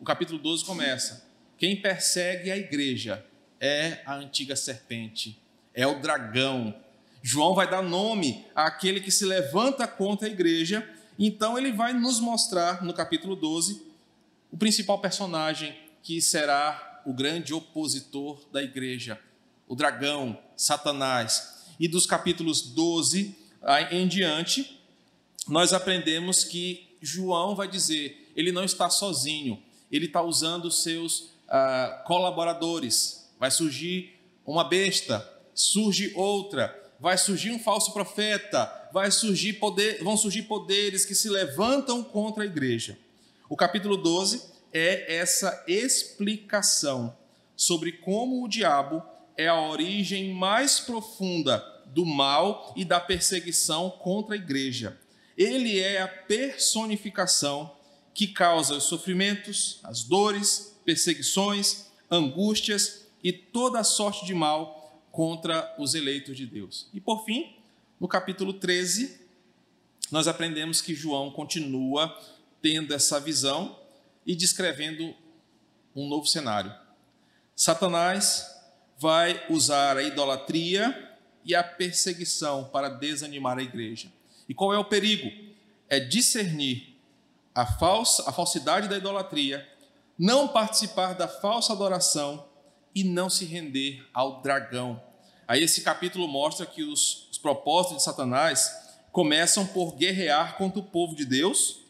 O 0.00 0.04
capítulo 0.04 0.38
12 0.38 0.64
começa. 0.64 1.26
Quem 1.58 1.76
persegue 1.76 2.50
a 2.50 2.56
igreja 2.56 3.22
é 3.60 4.00
a 4.06 4.14
antiga 4.14 4.56
serpente, 4.56 5.38
é 5.74 5.86
o 5.86 6.00
dragão. 6.00 6.74
João 7.22 7.54
vai 7.54 7.68
dar 7.68 7.82
nome 7.82 8.46
àquele 8.54 9.00
que 9.00 9.10
se 9.10 9.26
levanta 9.26 9.86
contra 9.86 10.26
a 10.26 10.30
igreja. 10.30 10.88
Então 11.18 11.58
ele 11.58 11.72
vai 11.72 11.92
nos 11.92 12.20
mostrar 12.20 12.82
no 12.82 12.94
capítulo 12.94 13.36
12 13.36 13.87
o 14.50 14.56
principal 14.56 14.98
personagem 14.98 15.76
que 16.02 16.20
será 16.20 17.02
o 17.04 17.12
grande 17.12 17.54
opositor 17.54 18.46
da 18.52 18.62
igreja, 18.62 19.20
o 19.66 19.74
dragão, 19.74 20.38
Satanás. 20.56 21.66
E 21.78 21.86
dos 21.86 22.06
capítulos 22.06 22.62
12 22.62 23.36
em 23.90 24.08
diante, 24.08 24.80
nós 25.46 25.72
aprendemos 25.72 26.44
que 26.44 26.96
João 27.00 27.54
vai 27.54 27.68
dizer, 27.68 28.32
ele 28.34 28.52
não 28.52 28.64
está 28.64 28.90
sozinho, 28.90 29.62
ele 29.90 30.06
está 30.06 30.22
usando 30.22 30.70
seus 30.70 31.20
uh, 31.20 32.04
colaboradores, 32.04 33.30
vai 33.38 33.50
surgir 33.50 34.18
uma 34.44 34.64
besta, 34.64 35.26
surge 35.54 36.12
outra, 36.14 36.74
vai 37.00 37.16
surgir 37.16 37.50
um 37.50 37.58
falso 37.58 37.92
profeta, 37.92 38.88
vai 38.92 39.10
surgir 39.10 39.54
poder, 39.54 40.02
vão 40.02 40.16
surgir 40.16 40.42
poderes 40.42 41.04
que 41.04 41.14
se 41.14 41.28
levantam 41.28 42.02
contra 42.02 42.42
a 42.42 42.46
igreja. 42.46 42.98
O 43.50 43.56
capítulo 43.56 43.96
12 43.96 44.42
é 44.74 45.16
essa 45.16 45.64
explicação 45.66 47.16
sobre 47.56 47.92
como 47.92 48.44
o 48.44 48.48
diabo 48.48 49.02
é 49.38 49.48
a 49.48 49.58
origem 49.58 50.34
mais 50.34 50.78
profunda 50.78 51.64
do 51.86 52.04
mal 52.04 52.74
e 52.76 52.84
da 52.84 53.00
perseguição 53.00 53.88
contra 53.88 54.34
a 54.34 54.38
igreja. 54.38 55.00
Ele 55.34 55.80
é 55.80 56.02
a 56.02 56.06
personificação 56.06 57.74
que 58.12 58.26
causa 58.26 58.74
os 58.74 58.84
sofrimentos, 58.84 59.80
as 59.82 60.02
dores, 60.04 60.78
perseguições, 60.84 61.86
angústias 62.10 63.06
e 63.24 63.32
toda 63.32 63.82
sorte 63.82 64.26
de 64.26 64.34
mal 64.34 65.02
contra 65.10 65.74
os 65.78 65.94
eleitos 65.94 66.36
de 66.36 66.44
Deus. 66.44 66.90
E 66.92 67.00
por 67.00 67.24
fim, 67.24 67.56
no 67.98 68.06
capítulo 68.06 68.52
13, 68.52 69.26
nós 70.10 70.28
aprendemos 70.28 70.82
que 70.82 70.94
João 70.94 71.30
continua 71.30 72.14
tendo 72.60 72.94
essa 72.94 73.20
visão 73.20 73.78
e 74.26 74.34
descrevendo 74.34 75.14
um 75.94 76.08
novo 76.08 76.26
cenário. 76.26 76.72
Satanás 77.54 78.46
vai 78.98 79.44
usar 79.48 79.96
a 79.96 80.02
idolatria 80.02 81.16
e 81.44 81.54
a 81.54 81.62
perseguição 81.62 82.64
para 82.64 82.88
desanimar 82.88 83.58
a 83.58 83.62
igreja. 83.62 84.12
E 84.48 84.54
qual 84.54 84.72
é 84.72 84.78
o 84.78 84.84
perigo? 84.84 85.30
É 85.88 85.98
discernir 85.98 86.98
a, 87.54 87.64
falsa, 87.64 88.28
a 88.28 88.32
falsidade 88.32 88.88
da 88.88 88.96
idolatria 88.96 89.66
não 90.18 90.48
participar 90.48 91.14
da 91.14 91.28
falsa 91.28 91.72
adoração 91.72 92.46
e 92.94 93.04
não 93.04 93.30
se 93.30 93.44
render 93.44 94.04
ao 94.12 94.42
dragão. 94.42 95.00
Aí 95.46 95.62
esse 95.62 95.82
capítulo 95.82 96.26
mostra 96.26 96.66
que 96.66 96.82
os, 96.82 97.28
os 97.30 97.38
propósitos 97.38 97.98
de 97.98 98.02
Satanás 98.02 98.70
começam 99.12 99.66
por 99.66 99.94
guerrear 99.94 100.56
contra 100.56 100.80
o 100.80 100.84
povo 100.84 101.14
de 101.14 101.24
Deus 101.24 101.87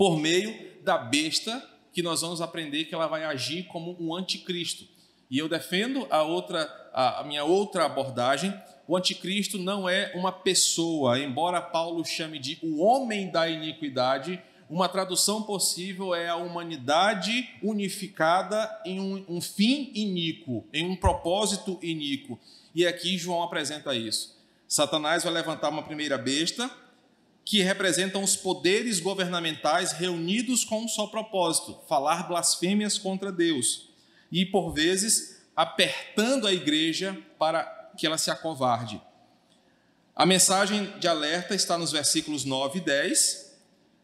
por 0.00 0.18
meio 0.18 0.56
da 0.82 0.96
besta 0.96 1.62
que 1.92 2.02
nós 2.02 2.22
vamos 2.22 2.40
aprender 2.40 2.86
que 2.86 2.94
ela 2.94 3.06
vai 3.06 3.22
agir 3.22 3.64
como 3.64 3.94
um 4.00 4.16
anticristo. 4.16 4.86
E 5.30 5.36
eu 5.36 5.46
defendo 5.46 6.06
a 6.08 6.22
outra 6.22 6.64
a, 6.94 7.22
minha 7.22 7.44
outra 7.44 7.84
abordagem. 7.84 8.50
O 8.88 8.96
anticristo 8.96 9.58
não 9.58 9.86
é 9.86 10.10
uma 10.14 10.32
pessoa, 10.32 11.20
embora 11.20 11.60
Paulo 11.60 12.02
chame 12.02 12.38
de 12.38 12.58
o 12.62 12.82
homem 12.82 13.30
da 13.30 13.46
iniquidade, 13.46 14.42
uma 14.70 14.88
tradução 14.88 15.42
possível 15.42 16.14
é 16.14 16.30
a 16.30 16.36
humanidade 16.36 17.50
unificada 17.62 18.70
em 18.86 18.98
um, 18.98 19.22
um 19.28 19.38
fim 19.38 19.92
iníquo, 19.94 20.66
em 20.72 20.88
um 20.88 20.96
propósito 20.96 21.78
iníquo. 21.82 22.40
E 22.74 22.86
aqui 22.86 23.18
João 23.18 23.42
apresenta 23.42 23.94
isso. 23.94 24.34
Satanás 24.66 25.24
vai 25.24 25.32
levantar 25.34 25.68
uma 25.68 25.82
primeira 25.82 26.16
besta, 26.16 26.70
que 27.50 27.62
representam 27.62 28.22
os 28.22 28.36
poderes 28.36 29.00
governamentais 29.00 29.90
reunidos 29.90 30.62
com 30.62 30.84
um 30.84 30.88
só 30.88 31.08
propósito: 31.08 31.80
falar 31.88 32.28
blasfêmias 32.28 32.96
contra 32.96 33.32
Deus. 33.32 33.88
E, 34.30 34.46
por 34.46 34.72
vezes, 34.72 35.42
apertando 35.56 36.46
a 36.46 36.52
igreja 36.52 37.18
para 37.36 37.64
que 37.96 38.06
ela 38.06 38.16
se 38.18 38.30
acovarde. 38.30 39.02
A 40.14 40.24
mensagem 40.24 40.96
de 41.00 41.08
alerta 41.08 41.52
está 41.52 41.76
nos 41.76 41.90
versículos 41.90 42.44
9 42.44 42.78
e 42.78 42.82
10, 42.82 43.58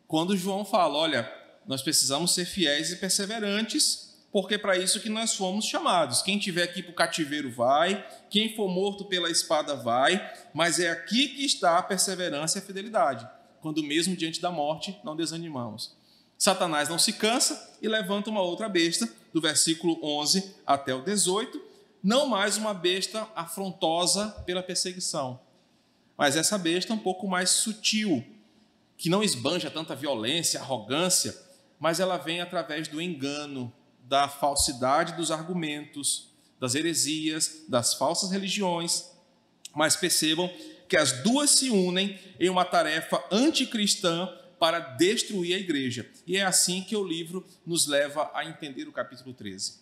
quando 0.09 0.37
João 0.37 0.65
fala: 0.65 0.99
olha, 0.99 1.33
nós 1.69 1.83
precisamos 1.83 2.35
ser 2.35 2.47
fiéis 2.47 2.91
e 2.91 2.97
perseverantes, 2.97 4.17
porque 4.33 4.57
é 4.57 4.59
para 4.59 4.77
isso 4.77 4.99
que 4.99 5.09
nós 5.09 5.35
fomos 5.35 5.67
chamados. 5.67 6.21
Quem 6.21 6.37
tiver 6.37 6.65
aqui 6.65 6.83
para 6.83 6.91
o 6.91 6.97
cativeiro 6.97 7.53
vai, 7.53 8.05
quem 8.29 8.57
for 8.57 8.69
morto 8.69 9.05
pela 9.05 9.31
espada 9.31 9.77
vai, 9.77 10.21
mas 10.53 10.81
é 10.81 10.91
aqui 10.91 11.29
que 11.29 11.45
está 11.45 11.79
a 11.79 11.83
perseverança 11.83 12.59
e 12.59 12.61
a 12.61 12.65
fidelidade, 12.65 13.36
quando 13.67 13.83
mesmo 13.83 14.15
diante 14.15 14.41
da 14.41 14.49
morte 14.49 14.97
não 15.03 15.17
desanimamos. 15.17 15.93
Satanás 16.39 16.89
não 16.89 17.01
se 17.01 17.13
cansa 17.13 17.77
e 17.83 17.89
levanta 17.89 18.31
uma 18.31 18.41
outra 18.41 18.69
besta, 18.69 19.13
do 19.35 19.41
versículo 19.41 19.99
11 20.01 20.55
até 20.65 20.95
o 20.95 21.03
18, 21.03 21.61
não 22.01 22.29
mais 22.29 22.57
uma 22.57 22.73
besta 22.73 23.29
afrontosa 23.35 24.29
pela 24.47 24.63
perseguição, 24.63 25.41
mas 26.17 26.37
essa 26.37 26.57
besta 26.57 26.95
um 26.95 26.99
pouco 26.99 27.27
mais 27.27 27.51
sutil, 27.51 28.25
que 28.97 29.11
não 29.11 29.21
esbanja 29.21 29.69
tanta 29.69 29.97
violência, 29.97 30.61
arrogância, 30.61 31.37
mas 31.81 31.99
ela 31.99 32.17
vem 32.17 32.41
através 32.41 32.87
do 32.87 33.03
engano, 33.03 33.73
da 34.05 34.29
falsidade 34.29 35.15
dos 35.15 35.33
argumentos, 35.33 36.29
das 36.61 36.77
heresias, 36.77 37.65
das 37.69 37.95
falsas 37.95 38.31
religiões. 38.31 39.11
Mas 39.75 39.97
percebam 39.97 40.49
que 40.89 40.97
as 40.97 41.23
duas 41.23 41.51
se 41.51 41.71
unem 41.71 42.19
em 42.39 42.49
uma 42.49 42.65
tarefa 42.65 43.23
anticristã 43.31 44.29
para 44.59 44.79
destruir 44.79 45.55
a 45.55 45.59
igreja. 45.59 46.09
E 46.27 46.37
é 46.37 46.43
assim 46.43 46.83
que 46.83 46.97
o 46.97 47.05
livro 47.05 47.47
nos 47.67 47.87
leva 47.87 48.31
a 48.35 48.45
entender 48.45 48.89
o 48.89 48.93
capítulo 48.93 49.35
13. 49.35 49.81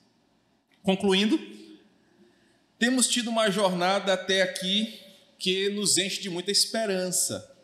Concluindo, 0.83 1.39
temos 2.79 3.09
tido 3.09 3.31
uma 3.31 3.51
jornada 3.51 4.13
até 4.13 4.43
aqui 4.43 5.01
que 5.39 5.69
nos 5.71 5.99
enche 5.99 6.21
de 6.21 6.31
muita 6.31 6.51
esperança 6.51 7.55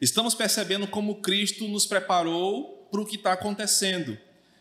Estamos 0.00 0.34
percebendo 0.34 0.88
como 0.88 1.20
Cristo 1.20 1.68
nos 1.68 1.84
preparou 1.84 2.88
para 2.90 3.02
o 3.02 3.06
que 3.06 3.16
está 3.16 3.34
acontecendo. 3.34 4.16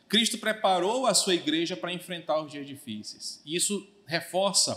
Cristo 0.10 0.38
preparou 0.38 1.08
a 1.08 1.14
sua 1.14 1.34
igreja 1.34 1.78
para 1.78 1.94
enfrentar 1.94 2.44
os 2.44 2.52
dias 2.52 2.68
difíceis. 2.68 3.42
E 3.46 3.56
isso 3.56 3.88
reforça 4.06 4.76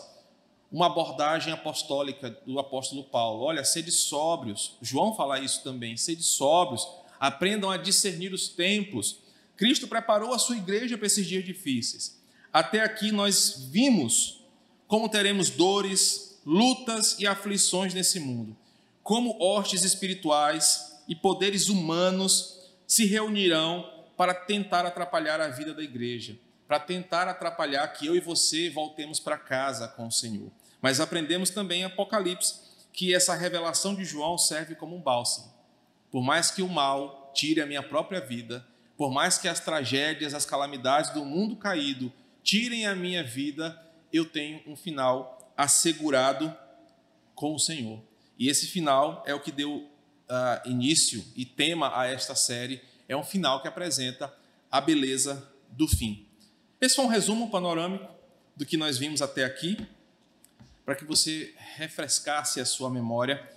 uma 0.72 0.86
abordagem 0.86 1.52
apostólica 1.52 2.30
do 2.46 2.58
apóstolo 2.58 3.04
Paulo. 3.04 3.44
Olha, 3.44 3.62
sede 3.64 3.92
sóbrios. 3.92 4.76
João 4.80 5.14
fala 5.14 5.38
isso 5.38 5.62
também. 5.62 5.96
Sede 5.96 6.22
sóbrios. 6.22 6.88
Aprendam 7.20 7.70
a 7.70 7.76
discernir 7.76 8.32
os 8.32 8.48
tempos. 8.48 9.18
Cristo 9.56 9.86
preparou 9.86 10.32
a 10.32 10.38
sua 10.38 10.56
igreja 10.56 10.96
para 10.96 11.06
esses 11.06 11.26
dias 11.26 11.44
difíceis. 11.44 12.20
Até 12.52 12.80
aqui 12.80 13.12
nós 13.12 13.68
vimos 13.70 14.40
como 14.88 15.08
teremos 15.08 15.50
dores, 15.50 16.40
lutas 16.44 17.16
e 17.18 17.26
aflições 17.26 17.94
nesse 17.94 18.18
mundo 18.18 18.56
como 19.02 19.36
hostes 19.40 19.82
espirituais 19.82 21.02
e 21.08 21.14
poderes 21.14 21.68
humanos 21.68 22.70
se 22.86 23.04
reunirão 23.04 23.90
para 24.16 24.34
tentar 24.34 24.86
atrapalhar 24.86 25.40
a 25.40 25.48
vida 25.48 25.74
da 25.74 25.82
igreja, 25.82 26.38
para 26.68 26.78
tentar 26.78 27.26
atrapalhar 27.28 27.86
que 27.88 28.06
eu 28.06 28.14
e 28.14 28.20
você 28.20 28.70
voltemos 28.70 29.18
para 29.18 29.36
casa 29.36 29.88
com 29.88 30.06
o 30.06 30.12
Senhor. 30.12 30.50
Mas 30.82 31.00
aprendemos 31.00 31.48
também 31.48 31.80
em 31.80 31.84
Apocalipse 31.84 32.60
que 32.92 33.14
essa 33.14 33.34
revelação 33.34 33.94
de 33.94 34.04
João 34.04 34.36
serve 34.36 34.74
como 34.74 34.96
um 34.96 35.00
bálsamo. 35.00 35.50
Por 36.10 36.22
mais 36.22 36.50
que 36.50 36.60
o 36.60 36.68
mal 36.68 37.32
tire 37.32 37.62
a 37.62 37.66
minha 37.66 37.82
própria 37.82 38.20
vida, 38.20 38.66
por 38.96 39.10
mais 39.10 39.38
que 39.38 39.48
as 39.48 39.60
tragédias, 39.60 40.34
as 40.34 40.44
calamidades 40.44 41.10
do 41.10 41.24
mundo 41.24 41.56
caído 41.56 42.12
tirem 42.42 42.86
a 42.86 42.94
minha 42.94 43.22
vida, 43.22 43.80
eu 44.12 44.24
tenho 44.24 44.60
um 44.66 44.76
final 44.76 45.52
assegurado 45.56 46.54
com 47.34 47.54
o 47.54 47.58
Senhor. 47.58 48.02
E 48.38 48.48
esse 48.48 48.66
final 48.66 49.22
é 49.26 49.34
o 49.34 49.40
que 49.40 49.52
deu 49.52 49.76
uh, 49.76 50.68
início 50.68 51.24
e 51.36 51.44
tema 51.44 51.98
a 51.98 52.06
esta 52.06 52.34
série. 52.34 52.82
É 53.08 53.16
um 53.16 53.24
final 53.24 53.62
que 53.62 53.68
apresenta 53.68 54.32
a 54.70 54.80
beleza 54.80 55.50
do 55.70 55.86
fim. 55.86 56.26
Esse 56.80 56.96
foi 56.96 57.04
um 57.04 57.08
resumo 57.08 57.50
panorâmico 57.50 58.12
do 58.56 58.66
que 58.66 58.76
nós 58.76 58.98
vimos 58.98 59.22
até 59.22 59.44
aqui, 59.44 59.78
para 60.84 60.94
que 60.94 61.04
você 61.04 61.54
refrescasse 61.76 62.60
a 62.60 62.64
sua 62.64 62.90
memória 62.90 63.48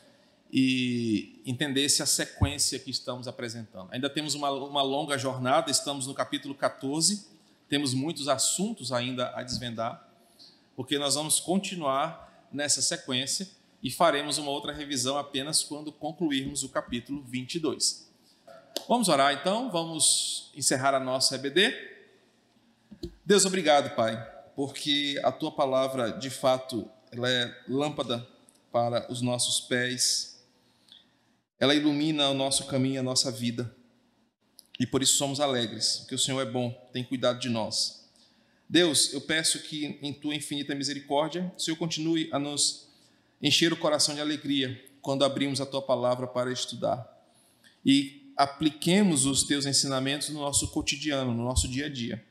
e 0.51 1.41
entendesse 1.45 2.01
a 2.01 2.05
sequência 2.05 2.79
que 2.79 2.91
estamos 2.91 3.27
apresentando. 3.27 3.89
Ainda 3.91 4.09
temos 4.09 4.35
uma, 4.35 4.49
uma 4.51 4.81
longa 4.81 5.17
jornada, 5.17 5.71
estamos 5.71 6.07
no 6.07 6.13
capítulo 6.13 6.53
14, 6.53 7.27
temos 7.67 7.93
muitos 7.93 8.27
assuntos 8.27 8.91
ainda 8.91 9.31
a 9.35 9.43
desvendar, 9.43 10.07
porque 10.75 10.97
nós 10.97 11.15
vamos 11.15 11.39
continuar 11.39 12.47
nessa 12.51 12.81
sequência 12.81 13.49
e 13.81 13.91
faremos 13.91 14.37
uma 14.37 14.51
outra 14.51 14.71
revisão 14.71 15.17
apenas 15.17 15.63
quando 15.63 15.91
concluirmos 15.91 16.63
o 16.63 16.69
capítulo 16.69 17.23
22. 17.23 18.09
Vamos 18.87 19.09
orar 19.09 19.33
então, 19.33 19.69
vamos 19.71 20.51
encerrar 20.55 20.93
a 20.93 20.99
nossa 20.99 21.35
EBD. 21.35 21.73
Deus, 23.25 23.45
obrigado, 23.45 23.95
Pai, 23.95 24.15
porque 24.55 25.19
a 25.23 25.31
tua 25.31 25.51
palavra, 25.51 26.11
de 26.11 26.29
fato, 26.29 26.89
ela 27.17 27.29
é 27.29 27.63
lâmpada 27.67 28.27
para 28.71 29.11
os 29.11 29.21
nossos 29.21 29.61
pés, 29.61 30.43
ela 31.59 31.73
ilumina 31.73 32.29
o 32.29 32.33
nosso 32.33 32.65
caminho, 32.65 32.99
a 32.99 33.03
nossa 33.03 33.31
vida, 33.31 33.73
e 34.79 34.85
por 34.85 35.01
isso 35.01 35.15
somos 35.15 35.39
alegres, 35.39 35.99
porque 35.99 36.15
o 36.15 36.19
Senhor 36.19 36.41
é 36.41 36.45
bom, 36.45 36.71
tem 36.91 37.03
cuidado 37.03 37.39
de 37.39 37.49
nós. 37.49 38.05
Deus, 38.67 39.13
eu 39.13 39.21
peço 39.21 39.59
que 39.59 39.97
em 40.01 40.11
tua 40.11 40.35
infinita 40.35 40.75
misericórdia, 40.75 41.51
o 41.55 41.59
Senhor 41.59 41.77
continue 41.77 42.29
a 42.31 42.39
nos 42.39 42.87
encher 43.41 43.71
o 43.71 43.77
coração 43.77 44.15
de 44.15 44.21
alegria 44.21 44.83
quando 45.01 45.23
abrimos 45.23 45.61
a 45.61 45.65
tua 45.65 45.81
palavra 45.81 46.27
para 46.27 46.51
estudar. 46.51 47.07
E 47.85 48.33
apliquemos 48.35 49.25
os 49.25 49.43
teus 49.43 49.65
ensinamentos 49.65 50.29
no 50.29 50.39
nosso 50.39 50.67
cotidiano, 50.71 51.33
no 51.33 51.43
nosso 51.43 51.67
dia 51.67 51.85
a 51.85 51.89
dia. 51.89 52.25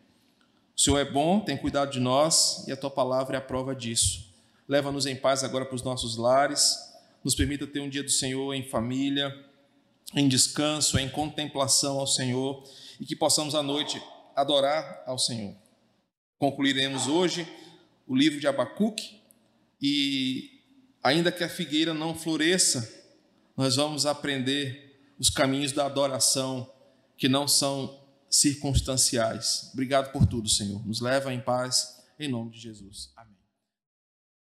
O 0.77 0.81
Senhor 0.81 0.99
é 0.99 1.05
bom, 1.05 1.39
tem 1.41 1.57
cuidado 1.57 1.93
de 1.93 2.01
nós 2.01 2.67
e 2.67 2.73
a 2.73 2.77
tua 2.77 2.91
palavra 2.91 3.37
é 3.37 3.39
a 3.39 3.41
prova 3.41 3.75
disso. 3.75 4.34
Leva-nos 4.69 5.07
em 5.07 5.17
paz 5.17 5.45
agora 5.45 5.65
para 5.65 5.75
os 5.75 5.83
nossos 5.83 6.17
lares, 6.17 6.77
nos 7.23 7.35
permita 7.35 7.67
ter 7.67 7.81
um 7.81 7.89
dia 7.89 8.03
do 8.03 8.11
Senhor 8.11 8.55
em 8.55 8.63
família, 8.63 9.35
em 10.15 10.29
descanso, 10.29 10.99
em 10.99 11.09
contemplação 11.09 11.99
ao 11.99 12.07
Senhor 12.07 12.65
e 13.01 13.05
que 13.05 13.17
possamos 13.17 13.55
à 13.55 13.63
noite 13.63 14.03
adorar 14.37 15.03
ao 15.07 15.19
Senhor. 15.19 15.55
Concluiremos 16.39 17.07
hoje 17.07 17.47
o 18.07 18.15
livro 18.15 18.39
de 18.39 18.47
Abacuque 18.47 19.21
e 19.81 20.55
Ainda 21.05 21.31
que 21.31 21.45
a 21.45 21.49
figueira 21.51 21.93
não 21.93 22.15
floresça, 22.15 22.91
nós 23.55 23.77
vamos 23.77 24.07
aprender 24.07 25.13
os 25.19 25.29
caminhos 25.29 25.71
da 25.71 25.85
adoração 25.85 26.73
que 27.19 27.29
não 27.29 27.47
são 27.47 28.01
circunstanciais. 28.31 29.69
Obrigado 29.75 30.11
por 30.13 30.27
tudo, 30.27 30.49
Senhor. 30.49 30.85
Nos 30.87 31.03
leva 31.03 31.33
em 31.35 31.43
paz, 31.43 32.03
em 32.19 32.27
nome 32.27 32.53
de 32.53 32.59
Jesus. 32.59 33.13